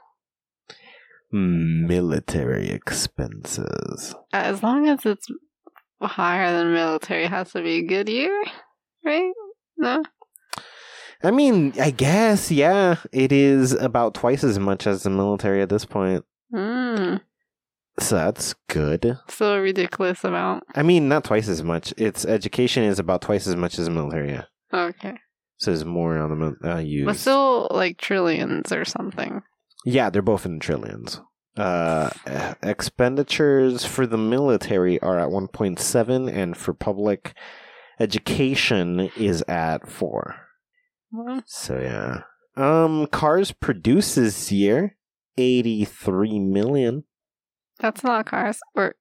[1.32, 4.14] Military expenses.
[4.32, 5.26] as long as it's
[6.00, 8.42] higher than military, it has to be a good year,
[9.04, 9.32] right?
[9.76, 10.02] No.
[11.22, 15.68] I mean, I guess, yeah, it is about twice as much as the military at
[15.68, 16.24] this point.
[16.54, 17.20] Mm.
[17.98, 19.18] So that's good.
[19.28, 20.62] Still a ridiculous amount.
[20.76, 21.92] I mean, not twice as much.
[21.96, 24.30] Its education is about twice as much as the military.
[24.30, 24.44] Yeah.
[24.72, 25.14] Okay,
[25.56, 27.06] So there's more on the uh, use.
[27.06, 29.42] but still like trillions or something.
[29.84, 31.20] Yeah, they're both in trillions.
[31.56, 37.34] Uh, eh, expenditures for the military are at 1.7, and for public
[38.00, 40.36] education is at four.
[41.12, 42.22] Well, So yeah.
[42.56, 44.96] Um, cars produced this year
[45.36, 47.04] 83 million.
[47.78, 48.58] That's a lot of cars.
[48.74, 48.94] Or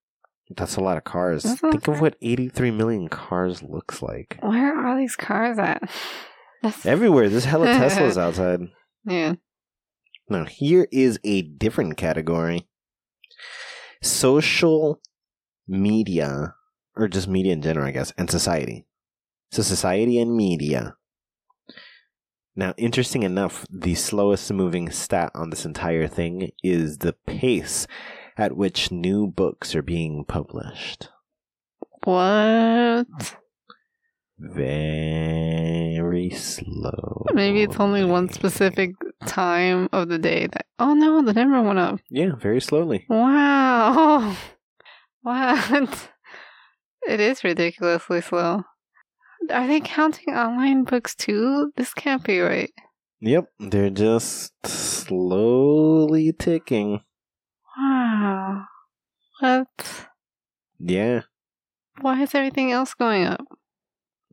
[0.56, 1.44] That's a lot of cars.
[1.46, 4.38] Lot Think of what 83 million cars looks like.
[4.42, 5.90] where are all these cars at?
[6.62, 7.30] That's Everywhere.
[7.30, 8.62] There's hella Teslas outside.
[9.06, 9.34] yeah.
[10.30, 12.68] Now, here is a different category
[14.02, 15.02] social
[15.68, 16.56] media,
[16.96, 18.86] or just media in general, I guess, and society.
[19.52, 20.96] So, society and media.
[22.56, 27.88] Now, interesting enough, the slowest moving stat on this entire thing is the pace
[28.36, 31.10] at which new books are being published.
[32.04, 33.38] What?
[34.40, 35.97] Very
[36.30, 37.26] slow.
[37.34, 38.92] Maybe it's only one specific
[39.26, 40.66] time of the day that.
[40.80, 42.00] Oh no, the number went up.
[42.10, 43.06] Yeah, very slowly.
[43.10, 43.94] Wow.
[43.98, 44.38] Oh,
[45.22, 46.10] What?
[47.08, 48.64] It is ridiculously slow.
[49.50, 51.72] Are they counting online books too?
[51.76, 52.72] This can't be right.
[53.20, 57.02] Yep, they're just slowly ticking.
[57.78, 58.66] Wow.
[59.40, 60.08] What?
[60.80, 61.22] Yeah.
[62.02, 63.46] Why is everything else going up?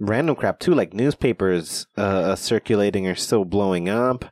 [0.06, 4.26] Random crap too, like newspapers uh, uh, circulating are still blowing up.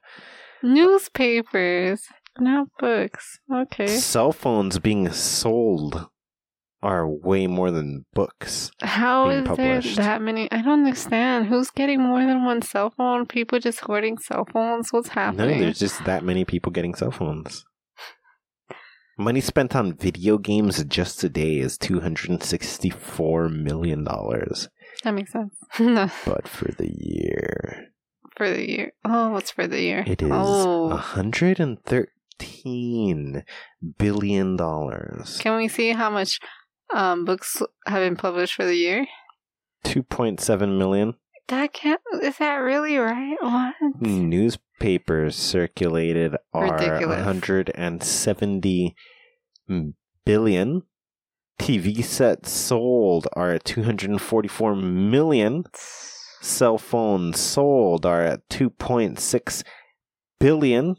[0.63, 2.03] Newspapers,
[2.39, 3.39] not books.
[3.53, 3.87] Okay.
[3.87, 6.09] Cell phones being sold
[6.83, 8.71] are way more than books.
[8.83, 9.97] How is published.
[9.97, 10.51] there that many?
[10.53, 11.47] I don't understand.
[11.47, 13.25] Who's getting more than one cell phone?
[13.25, 14.93] People just hoarding cell phones?
[14.93, 15.59] What's happening?
[15.59, 17.65] No, there's just that many people getting cell phones.
[19.19, 24.07] Money spent on video games just today is $264 million.
[25.05, 25.55] That makes sense.
[25.81, 27.89] no, But for the year,
[28.37, 28.93] for the year.
[29.05, 30.05] Oh, what's for the year?
[30.07, 33.45] it is Oh, 113
[33.99, 35.39] billion dollars.
[35.39, 36.39] can we see how much
[36.95, 39.07] um, books have been published for the year?
[39.85, 41.15] 2.7 million
[41.49, 42.01] That can't.
[42.23, 43.37] Is that really right?
[43.41, 43.75] What?
[44.01, 47.17] newspapers circulated are Ridiculous.
[47.19, 48.95] 170
[50.25, 50.83] billion.
[51.63, 55.63] TV sets sold are at 244 million.
[56.41, 59.63] Cell phones sold are at 2.6
[60.41, 60.97] billion.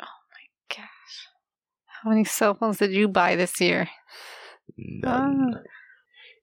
[0.00, 1.26] Oh my Gosh,
[1.86, 3.88] how many cell phones did you buy this year?
[4.78, 5.54] None.
[5.56, 5.62] Ah.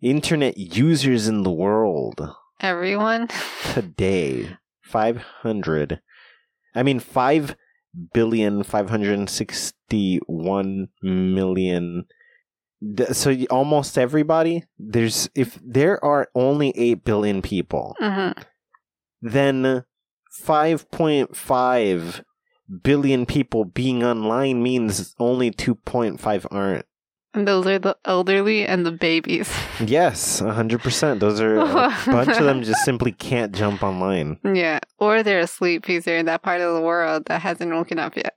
[0.01, 2.19] Internet users in the world
[2.59, 3.29] Everyone.
[3.73, 6.01] today 500
[6.75, 7.55] I mean 5
[8.13, 12.05] billion 561 million
[13.11, 18.31] so almost everybody there's if there are only 8 billion people hmm
[19.21, 19.85] then
[20.41, 22.23] 5.5
[22.81, 26.85] billion people being online means only 2.5 aren't.
[27.35, 29.51] And those are the elderly and the babies.
[29.83, 31.63] yes 100% those are a
[32.05, 34.39] bunch of them just simply can't jump online.
[34.43, 37.97] Yeah, or they're asleep because they're in that part of the world that hasn't woken
[37.97, 38.35] up yet.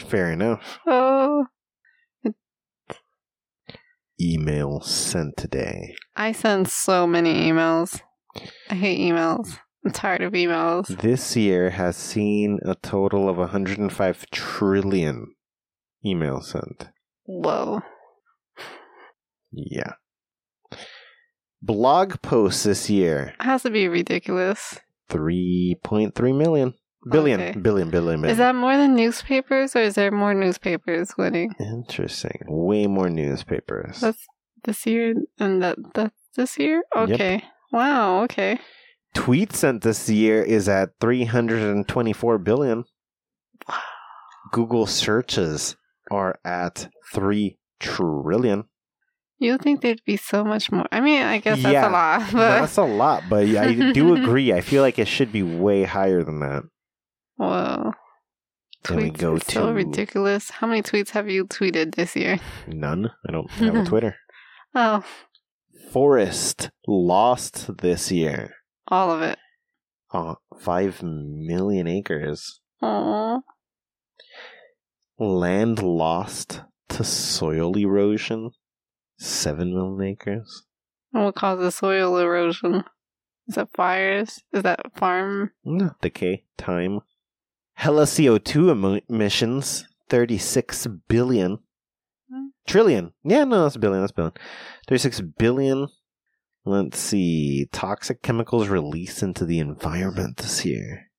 [0.00, 0.78] fair enough.
[0.86, 1.46] Oh,
[4.20, 8.00] email sent today I send so many emails.
[8.70, 9.58] I hate emails.
[9.84, 10.86] I'm tired of emails.
[11.00, 15.34] this year has seen a total of 105 trillion
[16.04, 16.88] emails sent
[17.24, 17.82] Whoa.
[19.52, 19.92] yeah
[21.62, 24.78] blog posts this year It has to be ridiculous.
[25.10, 26.74] 3.3 million
[27.08, 27.58] billion Okay.
[27.58, 32.40] billion billion billion Is that more than newspapers, or is there more newspapers winning Interesting.
[32.48, 34.00] Way more newspapers.
[34.00, 34.26] That's
[34.64, 36.82] this year and that that's this year?
[36.96, 37.10] Yep.
[37.10, 37.44] Okay.
[37.72, 38.58] Wow, okay.
[39.14, 42.84] Tweet sent this year is at 324 billion.
[44.52, 45.76] Google searches
[46.10, 48.64] are at 3 trillion.
[49.38, 50.86] You'd think there'd be so much more.
[50.90, 51.88] I mean, I guess that's Yeah.
[51.88, 54.52] a lot, but That's a lot, but I do agree.
[54.52, 56.62] I feel like it should be way higher than that.
[57.36, 57.92] Whoa.
[58.84, 60.50] Then we Tweets go are so ridiculous.
[60.50, 62.38] How many tweets have you tweeted this year?
[62.68, 63.10] None.
[63.28, 64.16] I don't have a Twitter.
[64.74, 65.04] Oh,
[65.90, 68.54] Forest lost this year.
[68.88, 69.38] all of it.
[70.12, 72.60] Uh, 5 million acres.
[72.82, 73.42] Oh,
[75.18, 78.50] Land lost to soil erosion.
[79.18, 80.64] 7 million acres.
[81.10, 82.84] what causes soil erosion?
[83.48, 84.42] Is that fires?
[84.52, 85.52] Is that farm?
[85.64, 85.92] No.
[86.02, 86.44] Decay.
[86.58, 87.00] Time.
[87.76, 89.86] Hella CO2 emo- emissions.
[90.08, 91.58] 36 billion.
[92.32, 92.46] Hmm.
[92.66, 93.12] Trillion.
[93.24, 94.00] Yeah, no, that's a billion.
[94.02, 94.32] That's a billion.
[94.88, 95.88] 36 billion.
[96.64, 97.68] Let's see.
[97.72, 101.10] Toxic chemicals released into the environment this year.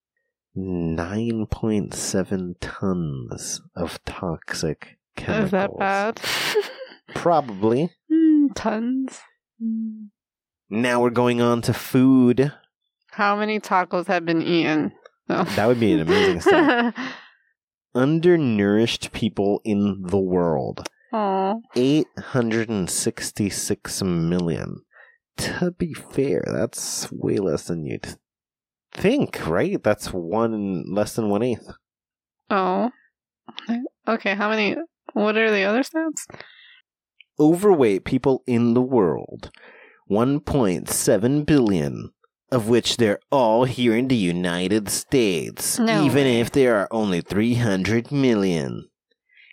[0.57, 5.45] 9.7 tons of toxic chemicals.
[5.45, 6.21] Is that bad?
[7.15, 7.91] Probably.
[8.11, 9.19] Hmm, tons.
[9.61, 10.05] Hmm.
[10.69, 12.51] Now we're going on to food.
[13.11, 14.91] How many tacos have been eaten?
[15.29, 15.43] No.
[15.43, 16.93] That would be an amazing stat.
[17.95, 20.87] Undernourished people in the world.
[21.11, 24.81] Oh, 866 million.
[25.37, 28.17] To be fair, that's way less than you'd
[28.91, 29.81] think, right?
[29.83, 31.71] That's one less than one eighth.
[32.49, 32.89] oh.
[34.07, 34.75] Okay, how many?
[35.13, 36.25] What are the other stats?
[37.39, 39.51] Overweight people in the world.
[40.09, 42.11] 1.7 billion.
[42.49, 45.77] Of which they're all here in the United States.
[45.79, 46.39] No even way.
[46.39, 48.87] if there are only 300 million.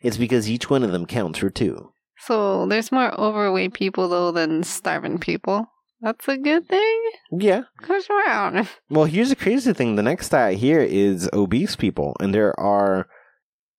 [0.03, 1.93] It's because each one of them counts for two.
[2.19, 5.67] So there's more overweight people though than starving people.
[6.01, 7.03] That's a good thing.
[7.33, 7.63] Yeah.
[7.87, 8.69] Goes around.
[8.91, 9.97] Well, here's the crazy thing.
[9.97, 13.09] The next stat here is obese people, and there are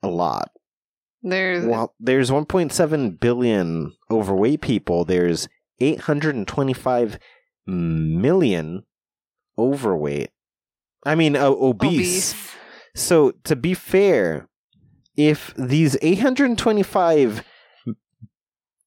[0.01, 0.49] a lot.
[1.21, 5.05] There's Well, there's 1.7 billion overweight people.
[5.05, 5.47] There's
[5.79, 7.19] 825
[7.67, 8.83] million
[9.57, 10.29] overweight.
[11.05, 12.33] I mean, uh, obese.
[12.33, 12.51] obese.
[12.95, 14.47] So, to be fair,
[15.17, 17.43] if these 825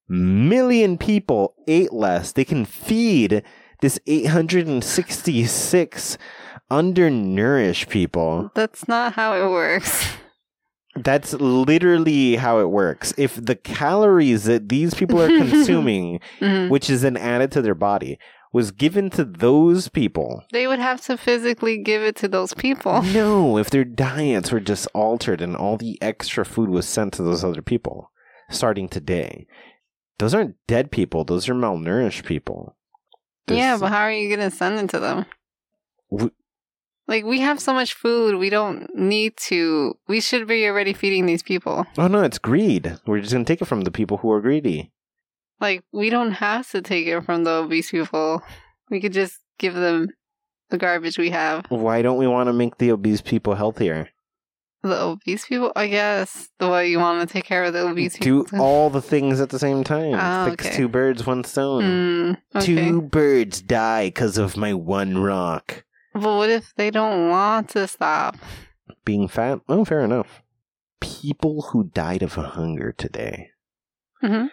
[0.08, 3.42] million people ate less, they can feed
[3.80, 6.18] this 866
[6.70, 8.50] undernourished people.
[8.54, 10.06] That's not how it works.
[10.96, 13.14] That's literally how it works.
[13.16, 16.70] If the calories that these people are consuming, Mhm.
[16.70, 18.18] which is then added to their body,
[18.52, 20.42] was given to those people.
[20.52, 23.02] They would have to physically give it to those people.
[23.12, 27.22] No, if their diets were just altered and all the extra food was sent to
[27.22, 28.10] those other people
[28.50, 29.46] starting today.
[30.18, 32.76] Those aren't dead people, those are malnourished people.
[33.46, 35.26] Yeah, but how are you going to send it to them?
[36.10, 36.32] W-
[37.06, 39.94] Like, we have so much food, we don't need to.
[40.08, 41.86] We should be already feeding these people.
[41.96, 42.98] oh no, it's greed.
[43.06, 44.92] We're just gonna take it from the people who are greedy.
[45.60, 48.42] Like, we don't have to take it from the obese people.
[48.90, 50.08] We could just give them
[50.70, 51.66] the garbage we have.
[51.68, 54.08] Why don't we want to make the obese people healthier?
[54.82, 56.48] The obese people, I guess.
[56.60, 58.44] The way you want to take care of the obese people.
[58.44, 60.14] Do all the things at the same time.
[60.14, 60.76] Ah, Fix okay.
[60.76, 61.82] two birds, one stone.
[61.82, 62.64] Mm, okay.
[62.88, 65.84] Two birds die because of my one rock.
[66.14, 68.36] But what if they don't want to stop?
[69.04, 69.60] Being fat?
[69.68, 70.42] Oh, fair enough.
[71.00, 73.50] People who died of hunger today.
[74.22, 74.50] Mhm.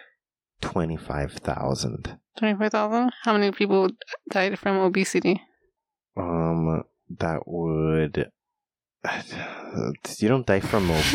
[0.60, 2.18] 25,000.
[2.38, 3.10] 25,000?
[3.22, 3.88] How many people
[4.30, 5.40] died from obesity?
[6.16, 6.82] Um,
[7.18, 8.30] that would.
[10.18, 11.04] You don't die from ob-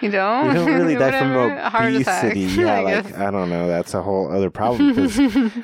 [0.00, 0.46] you don't?
[0.46, 1.60] You don't really die from Whatever.
[1.68, 2.62] Heart attack, obesity.
[2.62, 3.14] Yeah, I like guess.
[3.18, 3.66] I don't know.
[3.66, 5.18] That's a whole other problem because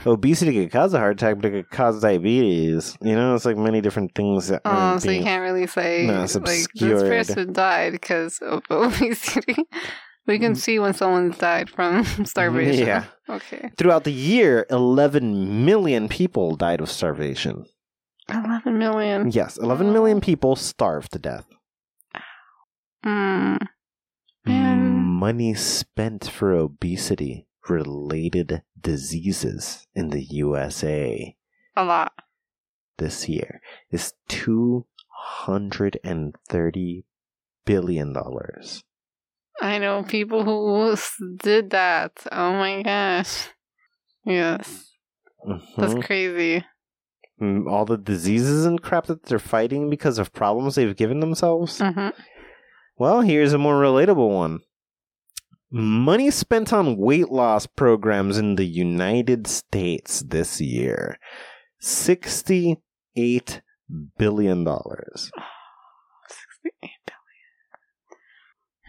[0.06, 2.96] obesity could cause a heart attack, but it could cause diabetes.
[3.00, 6.24] You know, it's like many different things that Oh, so you can't really say No,
[6.24, 9.54] it's like this person died because of obesity.
[10.26, 12.84] We can see when someone's died from starvation.
[12.84, 12.86] Mm.
[12.86, 13.04] Yeah.
[13.28, 13.70] Okay.
[13.76, 17.66] Throughout the year, 11 million people died of starvation.
[18.28, 19.30] 11 million.
[19.30, 21.46] Yes, 11 million people starved to death.
[23.04, 23.58] Mm.
[24.46, 25.02] Man.
[25.02, 31.36] Money spent for obesity related diseases in the USA
[31.76, 32.12] A lot.
[32.98, 33.60] this year
[33.90, 37.04] is 230
[37.64, 38.82] billion dollars.
[39.60, 40.96] I know people who
[41.42, 42.12] did that.
[42.32, 43.48] Oh my gosh.
[44.24, 44.90] Yes.
[45.76, 46.04] That's Mhm.
[46.04, 46.64] crazy.
[47.40, 51.80] Mm, All the diseases and crap that they're fighting because of problems they've given themselves.
[51.80, 52.08] hmm
[52.96, 54.60] Well, here's a more relatable one.
[55.70, 61.18] Money spent on weight loss programs in the United States this year.
[61.80, 62.78] $68
[64.18, 64.64] billion.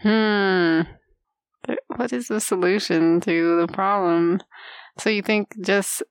[0.04, 0.82] Hmm.
[1.96, 4.42] What is the solution to the problem?
[4.98, 6.02] So you think just,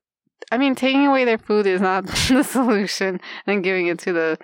[0.52, 4.40] I mean, taking away their food is not the solution and giving it to the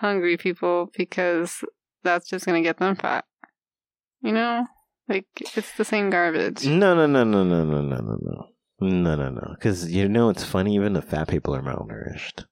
[0.00, 1.62] hungry people because
[2.02, 3.24] that's just going to get them fat.
[4.22, 4.66] You know?
[5.08, 5.26] Like,
[5.56, 6.66] it's the same garbage.
[6.66, 8.46] No, no, no, no, no, no, no, no, no.
[8.80, 9.54] No, no, no.
[9.54, 12.44] Because you know it's funny, even the fat people are malnourished.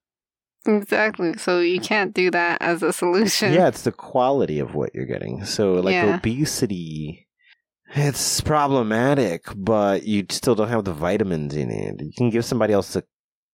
[0.65, 1.37] Exactly.
[1.37, 3.53] So you can't do that as a solution.
[3.53, 5.45] Yeah, it's the quality of what you're getting.
[5.45, 6.17] So, like Yeah.
[6.17, 7.27] obesity,
[7.95, 12.01] it's problematic, but you still don't have the vitamins you need.
[12.01, 13.03] You can give somebody else the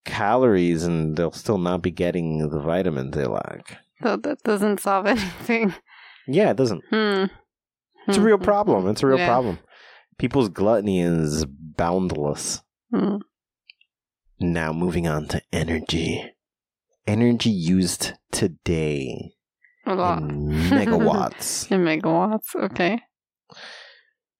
[0.03, 3.77] calories, and they'll still not be getting the vitamins they lack.
[4.03, 5.73] So that doesn't solve anything.
[6.27, 6.83] Yeah, it doesn't.
[6.89, 7.25] Hmm.
[8.07, 8.87] It's a real problem.
[8.87, 9.27] It's a real Yeah.
[9.27, 9.59] problem.
[10.17, 12.61] People's gluttony is boundless.
[12.93, 13.17] Hmm.
[14.39, 16.31] Now, moving on to energy.
[17.07, 19.33] Energy used today
[19.85, 20.21] A lot.
[20.23, 21.71] in megawatts.
[21.71, 22.55] In megawatts.
[22.55, 22.99] Okay.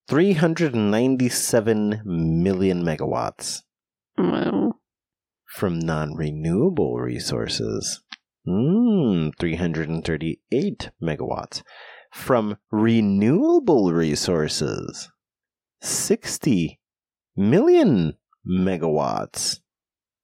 [0.07, 3.61] 397 million megawatts
[4.18, 4.80] Well,
[5.47, 8.01] from non renewable resources.
[8.47, 11.61] Mm, 338 megawatts
[12.13, 15.09] from renewable resources.
[15.82, 16.80] 60
[17.36, 18.13] million
[18.47, 19.59] megawatts.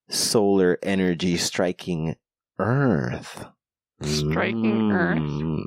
[0.08, 2.16] Solar energy striking
[2.62, 3.46] Earth.
[4.02, 5.18] Striking Earth?
[5.18, 5.62] Mm,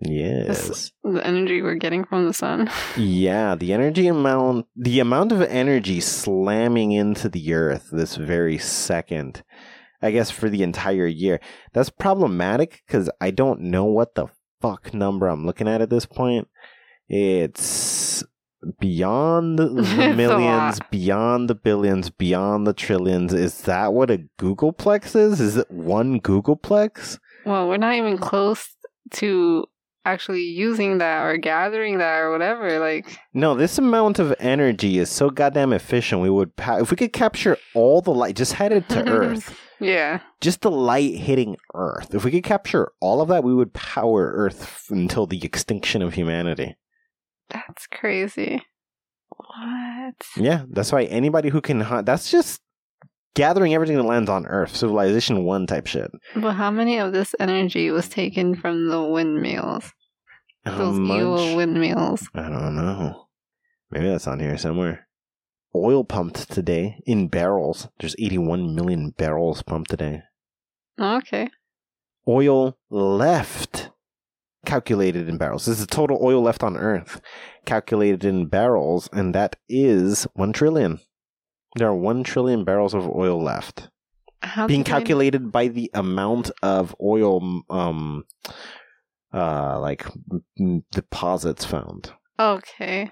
[0.00, 0.92] Yes.
[1.02, 2.70] the energy we're getting from the sun.
[2.96, 9.42] Yeah, the energy amount, the amount of energy slamming into the earth this very second,
[10.00, 11.40] I guess for the entire year,
[11.72, 14.28] that's problematic because I don't know what the
[14.60, 16.48] fuck number I'm looking at at this point.
[17.08, 18.22] It's
[18.80, 19.68] beyond the
[20.16, 23.32] millions, beyond the billions, beyond the trillions.
[23.32, 25.40] Is that what a Googolplex is?
[25.40, 27.18] Is it one Googolplex?
[27.46, 28.68] Well, we're not even close
[29.12, 29.66] to
[30.04, 32.78] actually using that or gathering that or whatever.
[32.78, 36.22] Like, No, this amount of energy is so goddamn efficient.
[36.22, 40.20] We would, pa- if we could capture all the light, just headed to Earth, yeah.
[40.40, 42.14] just the light hitting Earth.
[42.14, 46.14] If we could capture all of that, we would power Earth until the extinction of
[46.14, 46.76] humanity.
[47.50, 48.62] That's crazy.
[49.30, 50.14] What?
[50.36, 52.60] Yeah, that's why anybody who can, hunt, that's just
[53.34, 56.10] gathering everything that lands on Earth, Civilization One type shit.
[56.34, 59.92] But how many of this energy was taken from the windmills?
[60.64, 61.18] How Those much?
[61.20, 62.28] evil windmills.
[62.34, 63.26] I don't know.
[63.90, 65.06] Maybe that's on here somewhere.
[65.74, 67.88] oil pumped today in barrels.
[68.00, 70.22] There's 81 million barrels pumped today.
[71.00, 71.48] Okay.
[72.26, 73.90] Oil left,
[74.66, 75.66] calculated in barrels.
[75.66, 77.20] This is the total oil left on Earth,
[77.64, 81.00] calculated in barrels, and that is 1 trillion.
[81.76, 83.88] There are 1 trillion barrels of oil left.
[84.42, 88.24] How being calculated by the amount of oil um
[89.34, 90.06] uh like
[90.60, 93.10] m- deposits found Okay.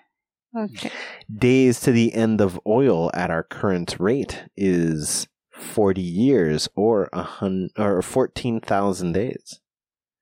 [0.56, 0.90] Okay.
[1.36, 7.22] days to the end of oil at our current rate is 40 years or a
[7.24, 9.60] hun- or 14,000 days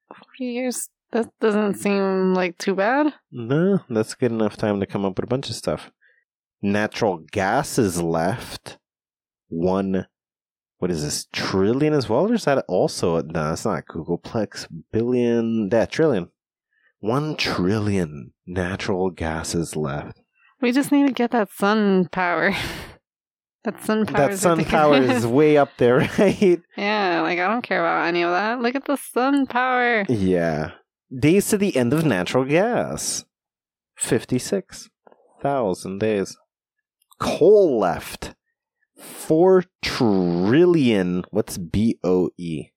[0.09, 0.89] Forty years.
[1.15, 3.15] That doesn't seem like too bad.
[3.33, 5.91] no that's good enough time to come up with a bunch of stuff
[6.61, 8.79] natural gas is left
[9.49, 10.07] one
[10.79, 15.69] what is this trillion as well or is that also no it's not googolplex billion
[15.69, 16.29] that trillion
[17.01, 20.21] one trillion natural gases left
[20.61, 22.55] We just need to get that sun power.
[23.65, 24.29] that sun power.
[24.31, 28.23] that sun power is way up there right yeah, like I don't care about any
[28.23, 28.61] of that.
[28.61, 30.05] Look at the sun power.
[30.09, 30.73] yeah
[31.11, 33.25] days to the end of natural gas
[33.97, 36.37] 56,000 days
[37.21, 38.35] coal left
[38.97, 42.71] 4 trillion what's b o e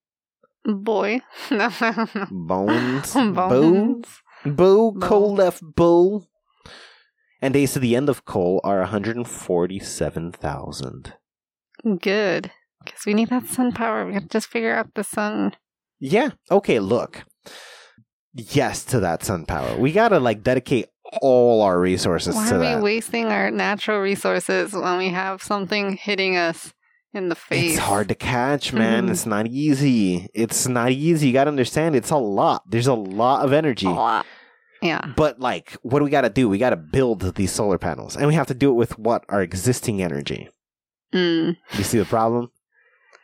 [0.66, 1.22] Boy.
[1.50, 4.08] No, I don't bones Bones.
[4.46, 5.08] bow Bow.
[5.08, 6.26] coal left bow
[7.42, 11.14] and days to the end of coal are 147,000
[12.02, 12.52] Good.
[12.84, 14.04] Because we need that sun power.
[14.06, 15.54] We have to just figure out the sun.
[16.00, 16.32] Yeah.
[16.50, 17.24] Okay, look.
[18.38, 19.76] Yes to that sun power.
[19.78, 20.88] We gotta like dedicate
[21.22, 25.94] all our resources Why to are we wasting our natural resources when we have something
[25.98, 26.74] hitting us
[27.14, 27.74] in the face?
[27.74, 29.08] It's hard to catch, man.
[29.08, 29.12] Mhm.
[29.12, 30.28] It's not easy.
[30.34, 31.28] It's not easy.
[31.28, 32.64] You gotta understand it's a lot.
[32.70, 33.88] There's a lot of energy.
[33.88, 34.26] A lot.
[34.82, 35.02] Yeah.
[35.16, 36.48] But like, what do we gotta do?
[36.50, 38.16] We gotta build these solar panels.
[38.16, 39.24] And we have to do it with what?
[39.30, 40.50] Our existing energy.
[41.14, 41.58] Mm.
[41.74, 42.52] You see the problem?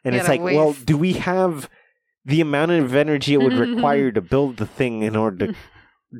[0.05, 1.69] And it's like, well, do we have
[2.25, 5.55] the amount of energy it would require to build the thing in order to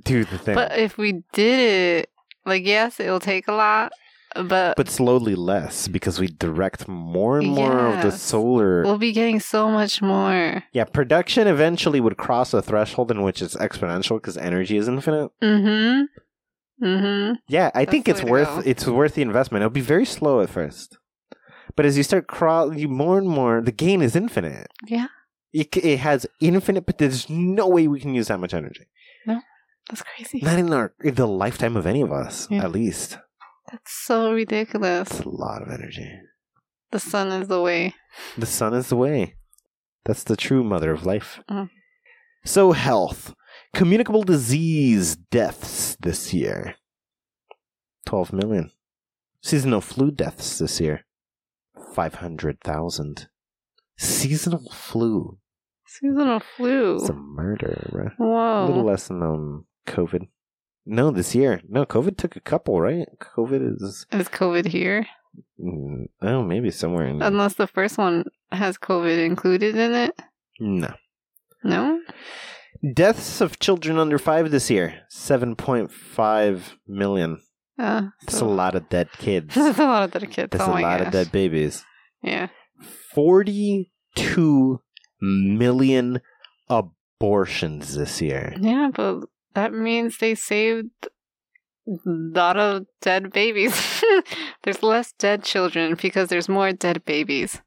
[0.03, 0.55] do the thing?
[0.55, 2.09] But if we did it,
[2.45, 3.93] like, yes, it'll take a lot,
[4.35, 8.83] but, but slowly less because we direct more and more of the solar.
[8.83, 10.63] we'll be getting so much more.
[10.73, 15.31] yeah, production eventually would cross a threshold in which it's exponential because energy is infinite.
[15.41, 16.85] Mm hmm.
[16.85, 17.33] Mm hmm.
[17.47, 18.61] Yeah, I That's think it's worth go.
[18.65, 19.61] it's worth the investment.
[19.61, 20.97] It'll be very slow at first,
[21.75, 24.67] but as you start crawl, you more and more, the gain is infinite.
[24.87, 25.07] Yeah.
[25.53, 28.85] It, it has infinite, but there's no way we can use that much energy.
[29.27, 29.39] No,
[29.89, 30.39] that's crazy.
[30.41, 32.63] Not in our in the lifetime of any of us, Yeah.
[32.63, 33.17] at least.
[33.71, 35.09] That's so ridiculous.
[35.11, 36.09] It's a lot of energy.
[36.91, 37.93] The sun is the way.
[38.37, 39.35] The sun is the way.
[40.05, 41.39] That's the true mother of life.
[41.49, 41.69] Mm.
[42.45, 43.33] So, health.
[43.73, 46.75] Communicable disease deaths this year
[48.05, 48.69] 12 million.
[49.41, 51.05] Seasonal flu deaths this year
[51.95, 53.27] 500,000.
[53.97, 55.39] Seasonal flu.
[55.99, 56.95] Seasonal flu.
[56.97, 57.89] It's a murder.
[57.93, 58.11] right?
[58.17, 58.65] Whoa.
[58.65, 60.27] A little less than um, COVID.
[60.85, 61.61] No, this year.
[61.69, 63.07] No, COVID took a couple, right?
[63.21, 64.05] COVID is.
[64.11, 65.05] Is COVID here?
[65.59, 67.21] mm, Oh, maybe somewhere in.
[67.21, 70.19] Unless the first one has COVID included in it.
[70.59, 70.93] no.
[71.63, 72.01] No?
[72.93, 77.39] Deaths of children under five this year 7.5 million.
[77.79, 79.55] Uh, That's a lot of dead kids.
[79.55, 80.49] That's a lot of dead kids.
[80.51, 81.07] That's oh a lot gosh.
[81.07, 81.85] of dead babies.
[82.21, 82.49] Yeah.
[83.13, 84.81] 42
[85.23, 86.21] million
[86.69, 88.53] abortions this year.
[88.59, 89.21] Yeah, but
[89.55, 91.07] that means they saved
[91.87, 94.03] a lot of dead babies.
[94.63, 97.61] there's less dead children because there's more dead babies.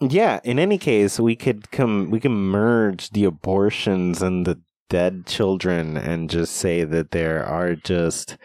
[0.00, 5.26] Yeah, in any case, we could come we can merge the abortions and the dead
[5.26, 8.38] children and just say that there are just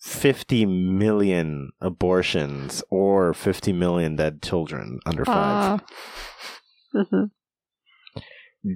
[0.00, 5.80] 50 million abortions or 50 million dead children under 5.
[6.94, 7.26] Uh.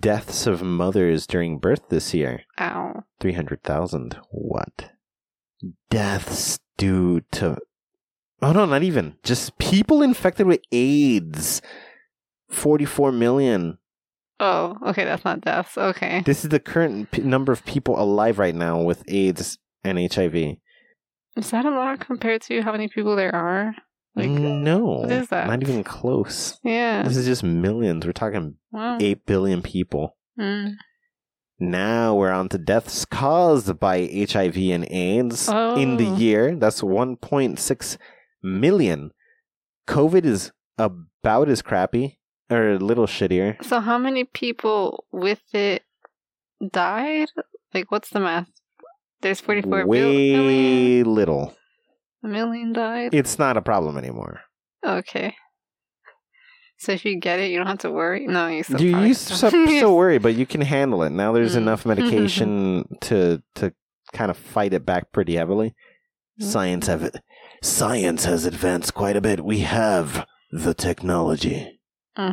[0.01, 2.43] Deaths of mothers during birth this year.
[2.61, 3.03] Ow.
[3.20, 4.18] 300,000.
[4.30, 4.91] What?
[5.91, 7.59] Deaths due to.
[8.41, 9.16] Oh, no, not even.
[9.22, 11.62] Just people infected with AIDS.
[12.51, 13.78] 44 million.
[14.41, 15.78] Oh, okay, that's not deaths.
[15.78, 16.22] Okay.
[16.26, 20.57] This is the current p- number of people alive right now with AIDS and HIV.
[21.37, 23.74] Is that a lot compared to how many people there are?
[24.15, 24.79] Like, no.
[25.03, 25.47] what is that?
[25.47, 26.59] Not even close.
[26.63, 27.03] yeah.
[27.03, 28.05] This is just millions.
[28.05, 28.99] We're talking Wow.
[29.01, 30.17] 8 billion people.
[30.39, 30.75] Mm.
[31.59, 36.17] Now we're on to deaths caused by HIV and AIDS in the Oh.
[36.17, 36.57] year.
[36.57, 37.97] That's 1.6
[38.43, 39.13] million.
[39.89, 42.19] COVID is about as crappy
[42.51, 43.63] or a little shittier.
[43.65, 45.83] So, how many people with it
[46.71, 47.29] died?
[47.73, 48.49] Like, what's the math?
[49.23, 51.15] There's 44 Way billion.
[51.15, 51.55] little.
[52.25, 53.14] A million died.
[53.14, 54.41] It's not a problem anymore.
[54.85, 55.35] Okay.
[56.79, 58.27] So if you get it, you don't have to worry.
[58.27, 58.81] No, you still.
[58.81, 61.11] you to still worry, but you can handle it.
[61.11, 61.59] Now there's Mm.
[61.59, 63.73] enough medication to to
[64.12, 65.75] kind of fight it back pretty heavily.
[66.41, 66.45] Mm.
[66.45, 67.16] Science have it.
[67.62, 69.45] Science has advanced quite a bit.
[69.45, 71.81] We have the technology.
[72.16, 72.33] Hmm.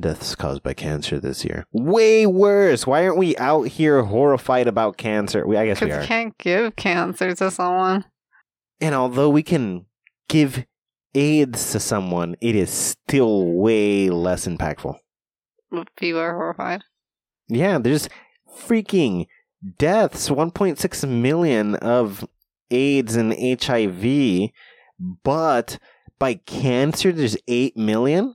[0.00, 1.64] Deaths caused by cancer this year.
[1.72, 2.86] Way worse.
[2.86, 5.46] Why aren't we out here horrified about cancer?
[5.46, 6.02] We, I guess we are.
[6.02, 8.04] can't give cancer to someone.
[8.80, 9.86] And although we can
[10.28, 10.64] give
[11.14, 14.96] AIDS to someone, it is still way less impactful.
[15.96, 16.82] People are horrified.
[17.48, 18.08] Yeah, there's
[18.58, 19.26] freaking
[19.78, 22.26] deaths 1.6 million of
[22.70, 24.50] AIDS and HIV,
[25.22, 25.78] but
[26.18, 28.34] by cancer, there's 8 million?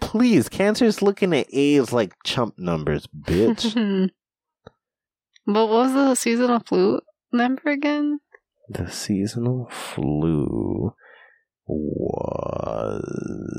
[0.00, 3.72] Please, cancer's looking at A's like chump numbers, bitch.
[5.46, 7.00] but what was the seasonal flu
[7.32, 8.20] number again?
[8.68, 10.92] the seasonal flu
[11.66, 13.02] was.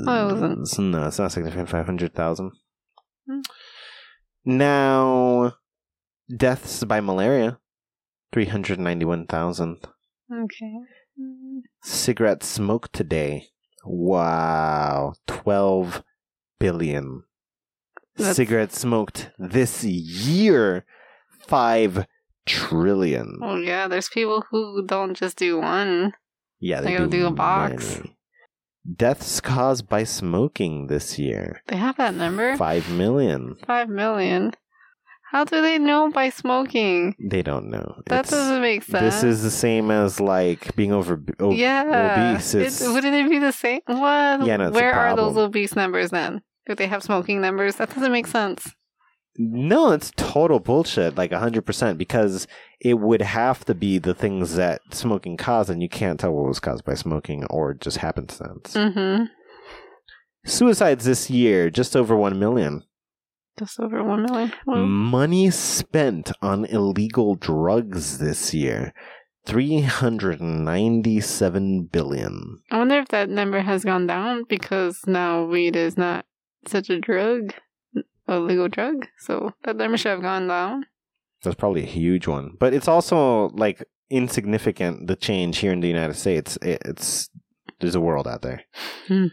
[0.06, 0.78] Oh, it wasn't.
[0.90, 1.68] No, it's not significant.
[1.68, 2.52] 500,000.
[3.26, 3.40] Hmm.
[4.44, 5.54] Now,
[6.34, 7.58] deaths by malaria
[8.32, 9.86] 391,000.
[10.32, 10.74] Okay.
[11.82, 13.48] Cigarette smoke today.
[13.84, 15.14] Wow.
[15.26, 16.02] 12
[16.58, 17.22] billion.
[18.16, 20.84] That's- Cigarette smoked this year.
[21.46, 22.06] 5
[22.46, 23.38] trillion.
[23.40, 26.12] Well, yeah, there's people who don't just do one.
[26.60, 27.98] Yeah, They gotta do a box.
[27.98, 28.16] many.
[28.96, 31.62] Deaths caused by smoking this year.
[31.68, 32.56] They have that number?
[32.56, 33.56] 5 million.
[33.66, 34.52] Five million.
[35.30, 37.14] How do they know by smoking?
[37.20, 38.00] They don't know.
[38.06, 39.02] That It's- doesn't make sense.
[39.02, 42.32] This is the same as like being over o- yeah.
[42.32, 42.54] obese.
[42.54, 43.80] It- wouldn't it be the same?
[43.86, 44.46] What?
[44.46, 46.40] Yeah, no, Where are those obese numbers then?
[46.68, 47.76] Do they have smoking numbers?
[47.76, 48.74] That doesn't make sense.
[49.38, 51.16] no, it's total bullshit.
[51.16, 52.46] Like 100% because
[52.80, 56.46] it would have to be the things that smoking caused and you can't tell what
[56.46, 58.74] was caused by smoking or just happenstance.
[58.74, 59.24] Mm-hmm.
[60.44, 62.82] Suicides this year, just over 1 million.
[63.58, 64.52] Just over one million.
[64.66, 68.94] Well, Money spent on illegal drugs this year
[69.46, 72.58] 397 billion.
[72.70, 76.24] I wonder if that number has gone down because now weed is not
[76.66, 77.54] such a drug,
[78.26, 79.06] a legal drug.
[79.18, 80.86] So that number should have gone down.
[81.42, 82.52] That's probably a huge one.
[82.58, 86.58] But it's also like insignificant the change here in the United States.
[86.62, 87.30] It, it's
[87.80, 88.62] there's a world out there.
[89.06, 89.26] Hmm.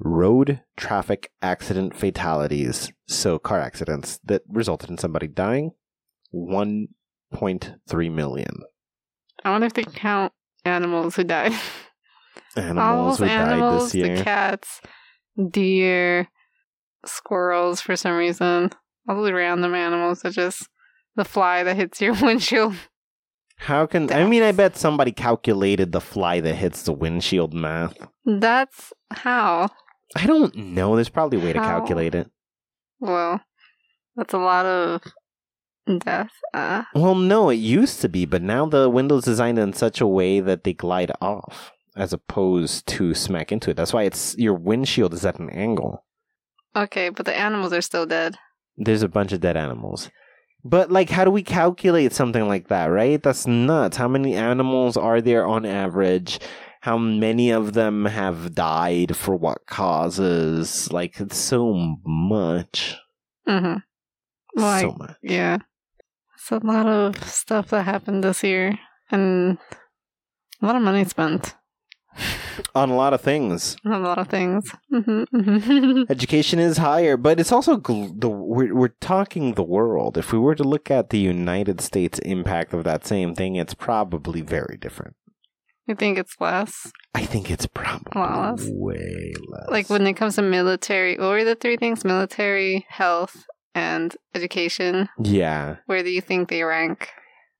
[0.00, 5.72] Road traffic accident fatalities, so car accidents that resulted in somebody dying,
[6.32, 8.62] 1.3 million.
[9.44, 10.32] I wonder if they count
[10.64, 11.52] animals who died.
[12.56, 14.16] Animals those who died this year.
[14.16, 14.80] the cats,
[15.50, 16.28] deer,
[17.06, 18.70] squirrels for some reason.
[19.08, 20.68] All those random animals that just
[21.16, 22.74] the fly that hits your windshield.
[23.56, 24.42] How can I mean?
[24.42, 27.96] I bet somebody calculated the fly that hits the windshield math.
[28.24, 29.70] That's how.
[30.14, 30.94] I don't know.
[30.94, 32.30] There's probably a way to calculate it.
[33.00, 33.40] Well,
[34.16, 35.02] that's a lot of
[35.98, 36.30] death.
[36.54, 40.06] Uh, Well, no, it used to be, but now the window's designed in such a
[40.06, 43.76] way that they glide off as opposed to smack into it.
[43.76, 46.04] That's why it's your windshield is at an angle.
[46.76, 48.38] okay, but the animals are still dead.
[48.76, 50.10] There's a bunch of dead animals.
[50.64, 53.22] But like how do we calculate something like that, right?
[53.22, 53.96] That's nuts.
[53.96, 56.38] How many animals are there on average?
[56.80, 60.92] How many of them have died for what causes?
[60.92, 62.96] Like it's so much.
[63.48, 64.60] Mm-hmm.
[64.60, 65.16] Like, so much.
[65.22, 65.58] yeah.
[66.36, 68.78] It's a lot of stuff that happened this year
[69.10, 69.58] and
[70.62, 71.54] a lot of money spent
[72.74, 73.76] On a lot of things.
[73.84, 74.70] on a lot of things.
[76.10, 80.16] Education is higher, but it's also gl- the we're we're talking the world.
[80.18, 83.74] If we were to look at the United States impact of that same thing, it's
[83.74, 85.14] probably very different.
[85.86, 86.92] you think it's less?
[87.14, 88.68] I think it's probably Lot less.
[88.70, 89.68] way less.
[89.70, 92.04] Like when it comes to military, what were the three things?
[92.04, 93.44] Military, health,
[93.74, 95.08] and education.
[95.22, 97.08] yeah, Where do you think they rank?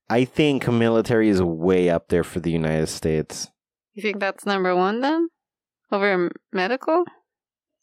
[0.09, 3.49] I think military is way up there for the United States.
[3.99, 5.27] You think that's number one then?
[5.91, 7.03] Over medical?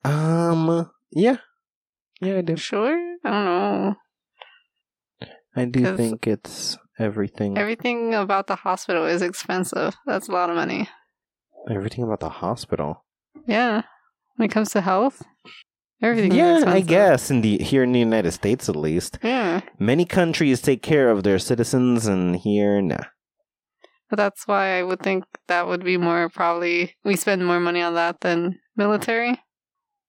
[0.03, 1.37] Um, yeah,
[2.23, 2.57] yeah, I do.
[2.57, 2.97] Sure?
[3.23, 3.95] I don't know.
[5.55, 7.59] I do think it's everything.
[7.59, 9.95] Everything about the hospital is expensive.
[10.07, 10.89] That's a lot of money.
[11.71, 13.05] everything about the hospital.
[13.47, 13.83] Yeah.
[14.37, 15.23] When it comes to health,
[16.01, 19.19] everything yeah, I guess in the here in the United States at least.
[19.23, 19.61] Yeah.
[19.79, 23.05] Many countries take care of their citizens, and here, nah.
[24.11, 27.95] That's why I would think that would be more probably we spend more money on
[27.95, 29.41] that than military.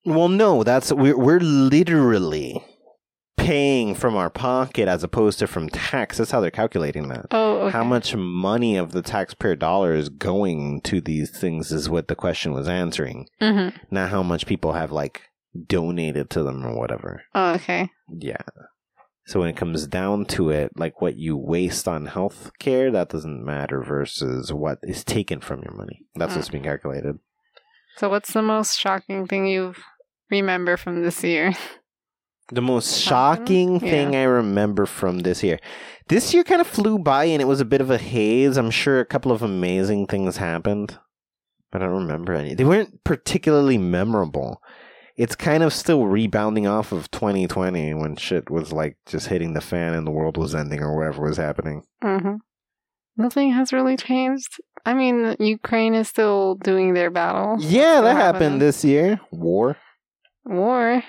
[0.06, 2.64] Well, no, that's we're we're literally
[3.38, 6.18] paying from our pocket as opposed to from tax.
[6.18, 7.28] That's how they're calculating that.
[7.32, 7.72] Oh, okay.
[7.72, 12.16] How much money of the taxpayer dollar is going to these things is what the
[12.16, 13.28] question was answering.
[13.40, 15.22] hmm Not how much people have like
[15.68, 17.24] donated to them or whatever.
[17.34, 17.90] Oh, okay.
[18.10, 18.42] Yeah.
[19.28, 23.10] So when it comes down to it, like what you waste on health care, that
[23.10, 26.06] doesn't matter versus what is taken from your money.
[26.16, 26.38] That's mm.
[26.38, 27.20] what's being calculated.
[27.98, 29.76] So, what's the most shocking thing you
[30.32, 31.54] remember from this year?
[32.50, 33.80] The most Shocking?
[33.80, 35.60] shocking thing I remember from this year.
[36.08, 38.56] This year kind of flew by and it was a bit of a haze.
[38.56, 40.98] I'm sure a couple of amazing things happened,
[41.74, 42.56] but I don't remember any.
[42.56, 44.62] They weren't particularly memorable.
[45.18, 49.62] It's kind of still rebounding off of 2020 when shit was like just hitting the
[49.62, 51.84] fan and the world was ending or whatever was happening.
[52.02, 52.36] hmm
[53.20, 54.62] Nothing has really changed.
[54.86, 57.56] I mean, Ukraine is still doing their battle.
[57.60, 58.44] Yeah, that happening.
[58.44, 59.20] happened this year.
[59.32, 59.76] War.
[60.46, 61.04] War.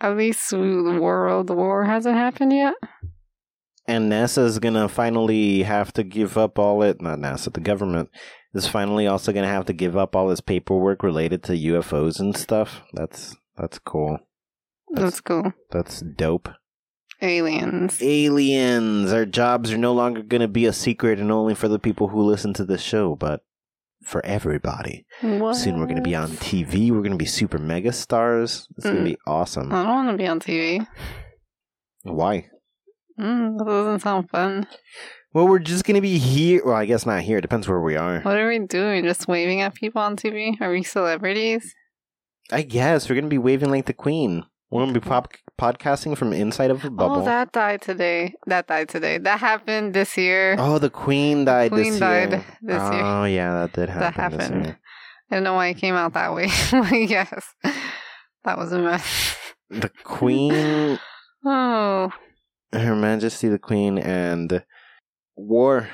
[0.00, 2.72] At least the world war hasn't happened yet.
[3.86, 7.02] And NASA's gonna finally have to give up all it.
[7.02, 8.08] Not NASA, the government
[8.54, 12.34] is finally also gonna have to give up all its paperwork related to UFOs and
[12.34, 12.80] stuff.
[12.94, 14.18] That's that's cool.
[14.92, 15.52] That's cool.
[15.70, 16.48] That's dope.
[17.22, 17.98] Aliens.
[18.02, 19.12] Aliens.
[19.12, 22.22] Our jobs are no longer gonna be a secret and only for the people who
[22.22, 23.42] listen to the show, but
[24.02, 25.04] for everybody.
[25.20, 25.54] What?
[25.54, 26.90] Soon we're gonna be on TV.
[26.90, 28.66] We're gonna be super mega stars.
[28.76, 29.04] It's gonna Mm.
[29.04, 29.70] be awesome.
[29.70, 30.86] I don't want to be on TV.
[32.02, 32.48] Why?
[33.18, 34.66] Mm, that doesn't sound fun.
[35.34, 36.62] Well, we're just gonna be here.
[36.64, 37.38] Well, I guess not here.
[37.38, 38.20] It depends where we are.
[38.22, 39.04] What are we doing?
[39.04, 40.58] Just waving at people on TV?
[40.60, 41.74] Are we celebrities?
[42.52, 44.44] I guess we're gonna be waving like the queen.
[44.70, 47.22] We're gonna be pop- podcasting from inside of a bubble.
[47.22, 48.34] Oh, that died today.
[48.46, 49.18] That died today.
[49.18, 50.56] That happened this year.
[50.58, 52.44] Oh, the queen died Queen this died year.
[52.62, 54.00] this oh, yeah, that did happen.
[54.00, 54.64] that happened.
[54.66, 54.80] year.
[55.30, 56.46] I don't know why it came out that way.
[57.06, 57.54] yes.
[58.44, 59.36] That was a mess.
[59.68, 60.98] The queen,
[61.44, 62.10] Oh.
[62.72, 64.64] Her Majesty the Queen, and
[65.36, 65.88] war.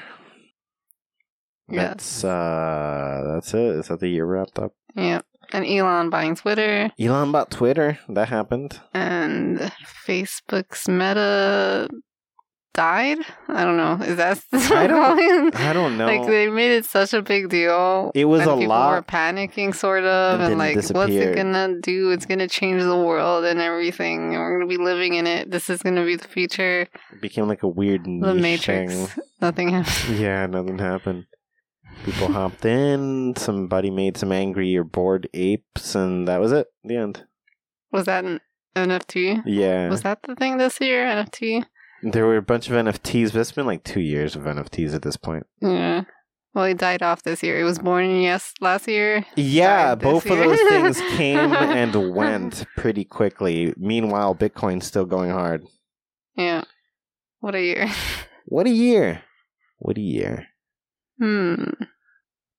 [1.69, 2.23] Yes.
[2.23, 3.77] That's uh, that's it.
[3.77, 4.73] Is that the year wrapped up?
[4.95, 5.23] Yeah.
[5.53, 7.99] And Elon buying Twitter Elon bought Twitter.
[8.09, 8.81] That happened.
[8.95, 9.59] and
[10.07, 11.89] Facebook's Meta
[12.75, 13.17] died.
[13.49, 13.95] I don't know.
[14.05, 16.07] Is that I don't- I don't know.
[16.07, 18.11] Like they made it such a big deal.
[18.15, 18.91] It was and a people lot.
[18.95, 22.11] were panicking, sort of, And and, like, what's it gonna do?
[22.11, 24.35] It's gonna change the world and everything.
[24.35, 25.51] And we're gonna be living in it.
[25.51, 26.83] This is gonna be the future.
[27.13, 28.93] It became like a weird The Matrix.
[28.93, 29.23] thing.
[29.41, 30.19] Nothing happened.
[30.21, 31.25] Yeah, nothing happened.
[32.05, 33.35] People hopped in.
[33.37, 36.69] Somebody made some angry or bored apes, and that was it.
[36.85, 37.25] The end.
[37.93, 38.41] Was that an
[38.77, 39.43] NFT?
[39.47, 41.05] Yeah, Was that the thing this year?
[41.07, 41.65] NFT?
[42.03, 45.03] there were a bunch of NFTs, but it's been like two years of NFTs at
[45.03, 45.47] this point.
[45.61, 46.03] Yeah.
[46.55, 47.59] Well, he died off this year.
[47.59, 49.27] He was born yes last year.
[49.35, 53.75] Yeah, both of those things came and went pretty quickly.
[53.77, 55.67] Meanwhile, Bitcoin's still going hard.
[56.35, 56.65] Yeah.
[57.41, 57.89] What a year.
[58.47, 59.23] What a year!
[59.79, 60.47] What a year!
[61.19, 61.65] Hmm.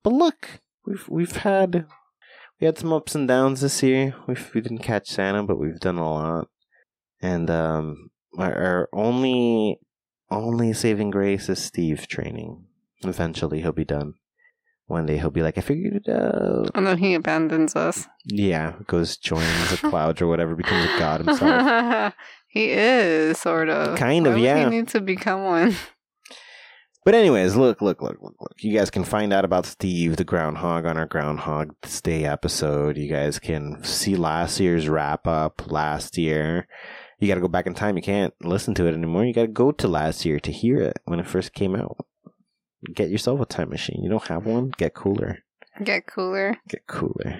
[0.03, 1.85] But look, we've we've had
[2.59, 4.15] we had some ups and downs this year.
[4.27, 6.47] We've, we didn't catch Santa, but we've done a lot.
[7.21, 9.79] And um, our, our only
[10.29, 12.65] only saving grace is Steve training.
[13.03, 14.15] Eventually, he'll be done.
[14.87, 18.07] One day, he'll be like, "I figured it out." And then he abandons us.
[18.25, 22.13] Yeah, goes joins the clouds or whatever, becomes a god himself.
[22.47, 23.97] he is sort of.
[23.97, 24.63] Kind of, Why yeah.
[24.63, 25.75] He needs to become one.
[27.07, 28.55] But anyways, look, look, look, look, look.
[28.57, 32.97] You guys can find out about Steve the Groundhog on our Groundhog Day episode.
[32.97, 36.67] You guys can see last year's wrap up last year.
[37.21, 37.95] You got to go back in time.
[37.95, 39.23] You can't listen to it anymore.
[39.23, 41.95] You got to go to last year to hear it when it first came out.
[42.93, 44.03] Get yourself a time machine.
[44.03, 44.71] You don't have one?
[44.77, 45.45] Get cooler.
[45.81, 46.57] Get cooler.
[46.67, 47.39] Get cooler.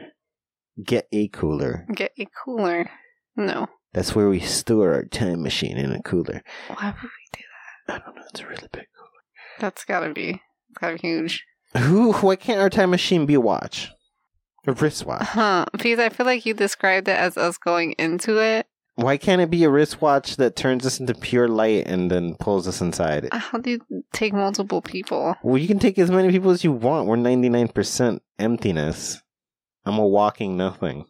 [0.81, 1.85] Get a cooler.
[1.93, 2.89] Get a cooler.
[3.35, 3.67] No.
[3.91, 6.41] That's where we store our time machine in a cooler.
[6.69, 7.43] Why would we do
[7.87, 7.95] that?
[7.95, 8.23] I don't know.
[8.29, 9.16] It's a really big that?
[9.59, 10.41] That's gotta be.
[10.69, 11.43] It's gotta be huge.
[11.77, 12.13] Who?
[12.13, 13.91] Why can't our time machine be a watch?
[14.65, 15.23] A wristwatch?
[15.23, 15.65] Huh.
[15.71, 18.67] Because I feel like you described it as us going into it.
[18.95, 22.67] Why can't it be a wristwatch that turns us into pure light and then pulls
[22.67, 23.29] us inside?
[23.31, 25.35] Uh, how do you take multiple people?
[25.43, 27.07] Well, you can take as many people as you want.
[27.07, 29.21] We're 99% emptiness.
[29.85, 31.05] I'm a walking nothing.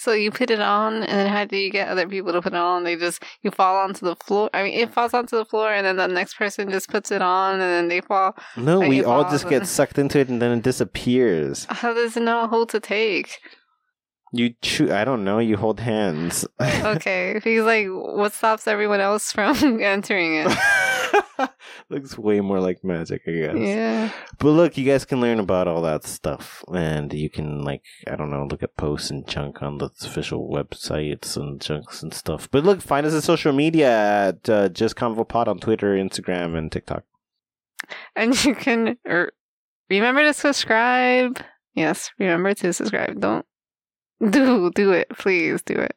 [0.00, 2.54] So you put it on, and then how do you get other people to put
[2.54, 2.84] it on?
[2.84, 4.48] They just you fall onto the floor.
[4.54, 7.20] I mean, it falls onto the floor, and then the next person just puts it
[7.20, 8.34] on, and then they fall.
[8.56, 11.66] No, we all just get sucked into it and then it disappears.
[11.68, 13.40] How does it know who to take?
[14.32, 14.92] You chew.
[14.92, 15.38] I don't know.
[15.38, 16.46] You hold hands.
[16.80, 20.58] Okay, he's like, what stops everyone else from entering it?
[21.88, 23.56] Looks way more like magic, I guess.
[23.56, 24.10] Yeah.
[24.38, 28.16] But look, you guys can learn about all that stuff, and you can like I
[28.16, 32.48] don't know, look at posts and junk on the official websites and junks and stuff.
[32.50, 33.90] But look, find us on social media
[34.28, 37.04] at uh, Just Convo Pod on Twitter, Instagram, and TikTok.
[38.14, 39.32] And you can er,
[39.88, 41.42] remember to subscribe.
[41.74, 43.20] Yes, remember to subscribe.
[43.20, 43.46] Don't
[44.30, 45.94] do do it, please do it.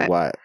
[0.00, 0.36] I- what?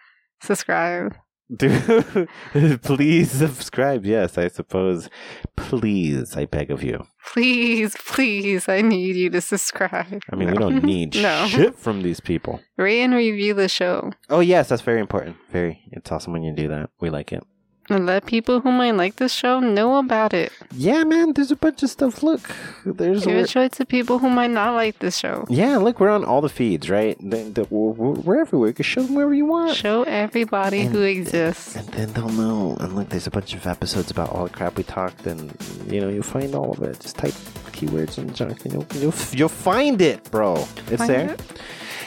[0.42, 1.14] Subscribe.
[1.56, 2.26] Do
[2.82, 4.06] please subscribe.
[4.06, 5.10] Yes, I suppose.
[5.56, 7.04] Please, I beg of you.
[7.32, 10.22] Please, please, I need you to subscribe.
[10.32, 11.46] I mean, we don't need No.
[11.48, 12.60] shit from these people.
[12.78, 14.12] Rate and review the show.
[14.28, 15.36] Oh yes, that's very important.
[15.50, 15.80] Very.
[15.90, 16.90] It's awesome when you do that.
[17.00, 17.42] We like it.
[17.90, 20.52] And let people who might like this show know about it.
[20.72, 21.32] Yeah, man.
[21.32, 22.22] There's a bunch of stuff.
[22.22, 22.40] Look,
[22.86, 23.24] there's.
[23.26, 25.44] Give a show to people who might not like this show.
[25.48, 27.18] yeah, look, we're on all the feeds, right?
[27.20, 28.68] The, the, we're, we're we're everywhere.
[28.68, 29.76] You can show them wherever you want.
[29.76, 31.74] Show everybody And- who exists.
[31.76, 32.76] And then they'll know.
[32.80, 35.52] And look, there's a bunch of episodes about all the crap we talked, and
[35.88, 37.00] you know you'll find all of it.
[37.00, 37.34] Just type
[37.72, 40.54] keywords and junk, and you'll you'll, you'll find it, bro.
[40.88, 41.30] It's Find there.
[41.32, 41.42] it.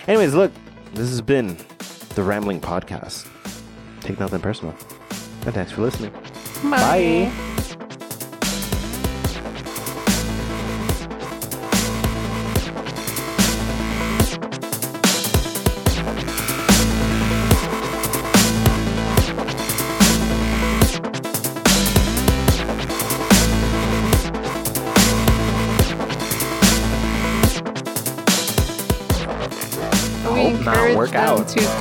[0.08, 0.52] Anyways, look,
[0.94, 1.58] this has been
[2.16, 3.28] the Rambling Podcast.
[4.02, 4.76] Take nothing personal.
[5.46, 6.12] And thanks for listening.
[6.64, 7.32] Bye.
[7.32, 7.53] We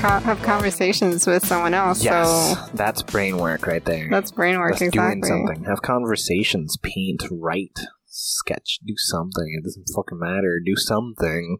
[0.03, 2.03] have conversations with someone else.
[2.05, 4.09] Yes, So that's brain work right there.
[4.11, 5.20] that's brain work, That's exactly.
[5.28, 5.64] doing something.
[5.64, 9.55] Have conversations, paint, write, sketch, do something.
[9.59, 10.61] It doesn't fucking matter.
[10.64, 11.59] Do something.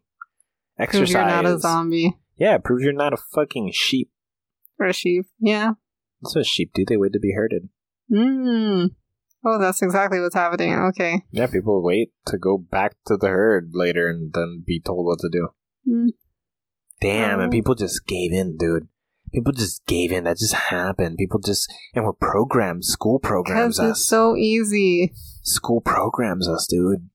[0.76, 1.11] Prove Exercise.
[1.12, 4.11] you're not a zombie Yeah, prove you're not a fucking sheep.
[4.78, 5.26] or a sheep.
[5.38, 5.72] Yeah.
[6.22, 6.84] That's what sheep do.
[6.86, 7.68] They wait to be herded.
[8.12, 8.90] Mm.
[9.45, 10.72] Oh, that's exactly what's happening.
[10.74, 11.22] Okay.
[11.30, 15.18] Yeah, people wait to go back to the herd later and then be told what
[15.20, 15.49] to do.
[15.88, 16.09] Mm.
[17.03, 17.53] Damn, and Oh.
[17.53, 18.89] people just gave in, dude.
[19.33, 20.25] People just gave in.
[20.25, 21.17] That just happened.
[21.19, 22.85] People just and we're programmed.
[22.85, 23.99] School programs us.
[23.99, 25.13] it's so easy.
[25.43, 27.09] School programs us, dude.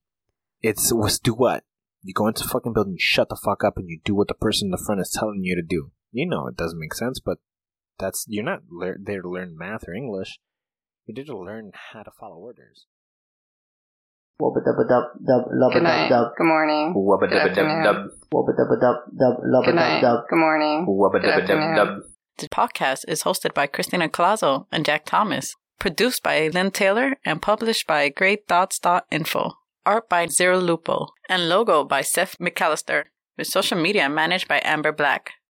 [0.62, 1.64] It's was do what?
[2.04, 4.28] You go into the fucking building, you shut the fuck up, and you do what
[4.30, 5.92] the person in the front is telling you to do.
[6.12, 7.38] You know it doesn't make sense, but
[8.00, 10.40] that's you're not lear- there to learn math or English.
[11.06, 12.86] You're there to learn how to follow orders.
[14.42, 16.10] Wubba dubba dub dub lubba Good dub night.
[16.10, 16.94] dub Good morning.
[16.94, 18.10] Wubba Good afternoon.
[18.32, 20.02] wubba dubba dub dub lubba dub night.
[20.02, 20.20] dub.
[20.30, 20.86] Good morning.
[20.88, 22.04] Wubba Good afternoon.
[22.38, 27.42] The podcast is hosted by Christina Colazo and Jack Thomas, produced by Lynn Taylor, and
[27.42, 29.54] published by GreyThoughts.info.
[29.88, 33.06] Art by Zero Lupo, and logo by Seth McAllister,
[33.38, 35.32] with social media managed by Amber Black.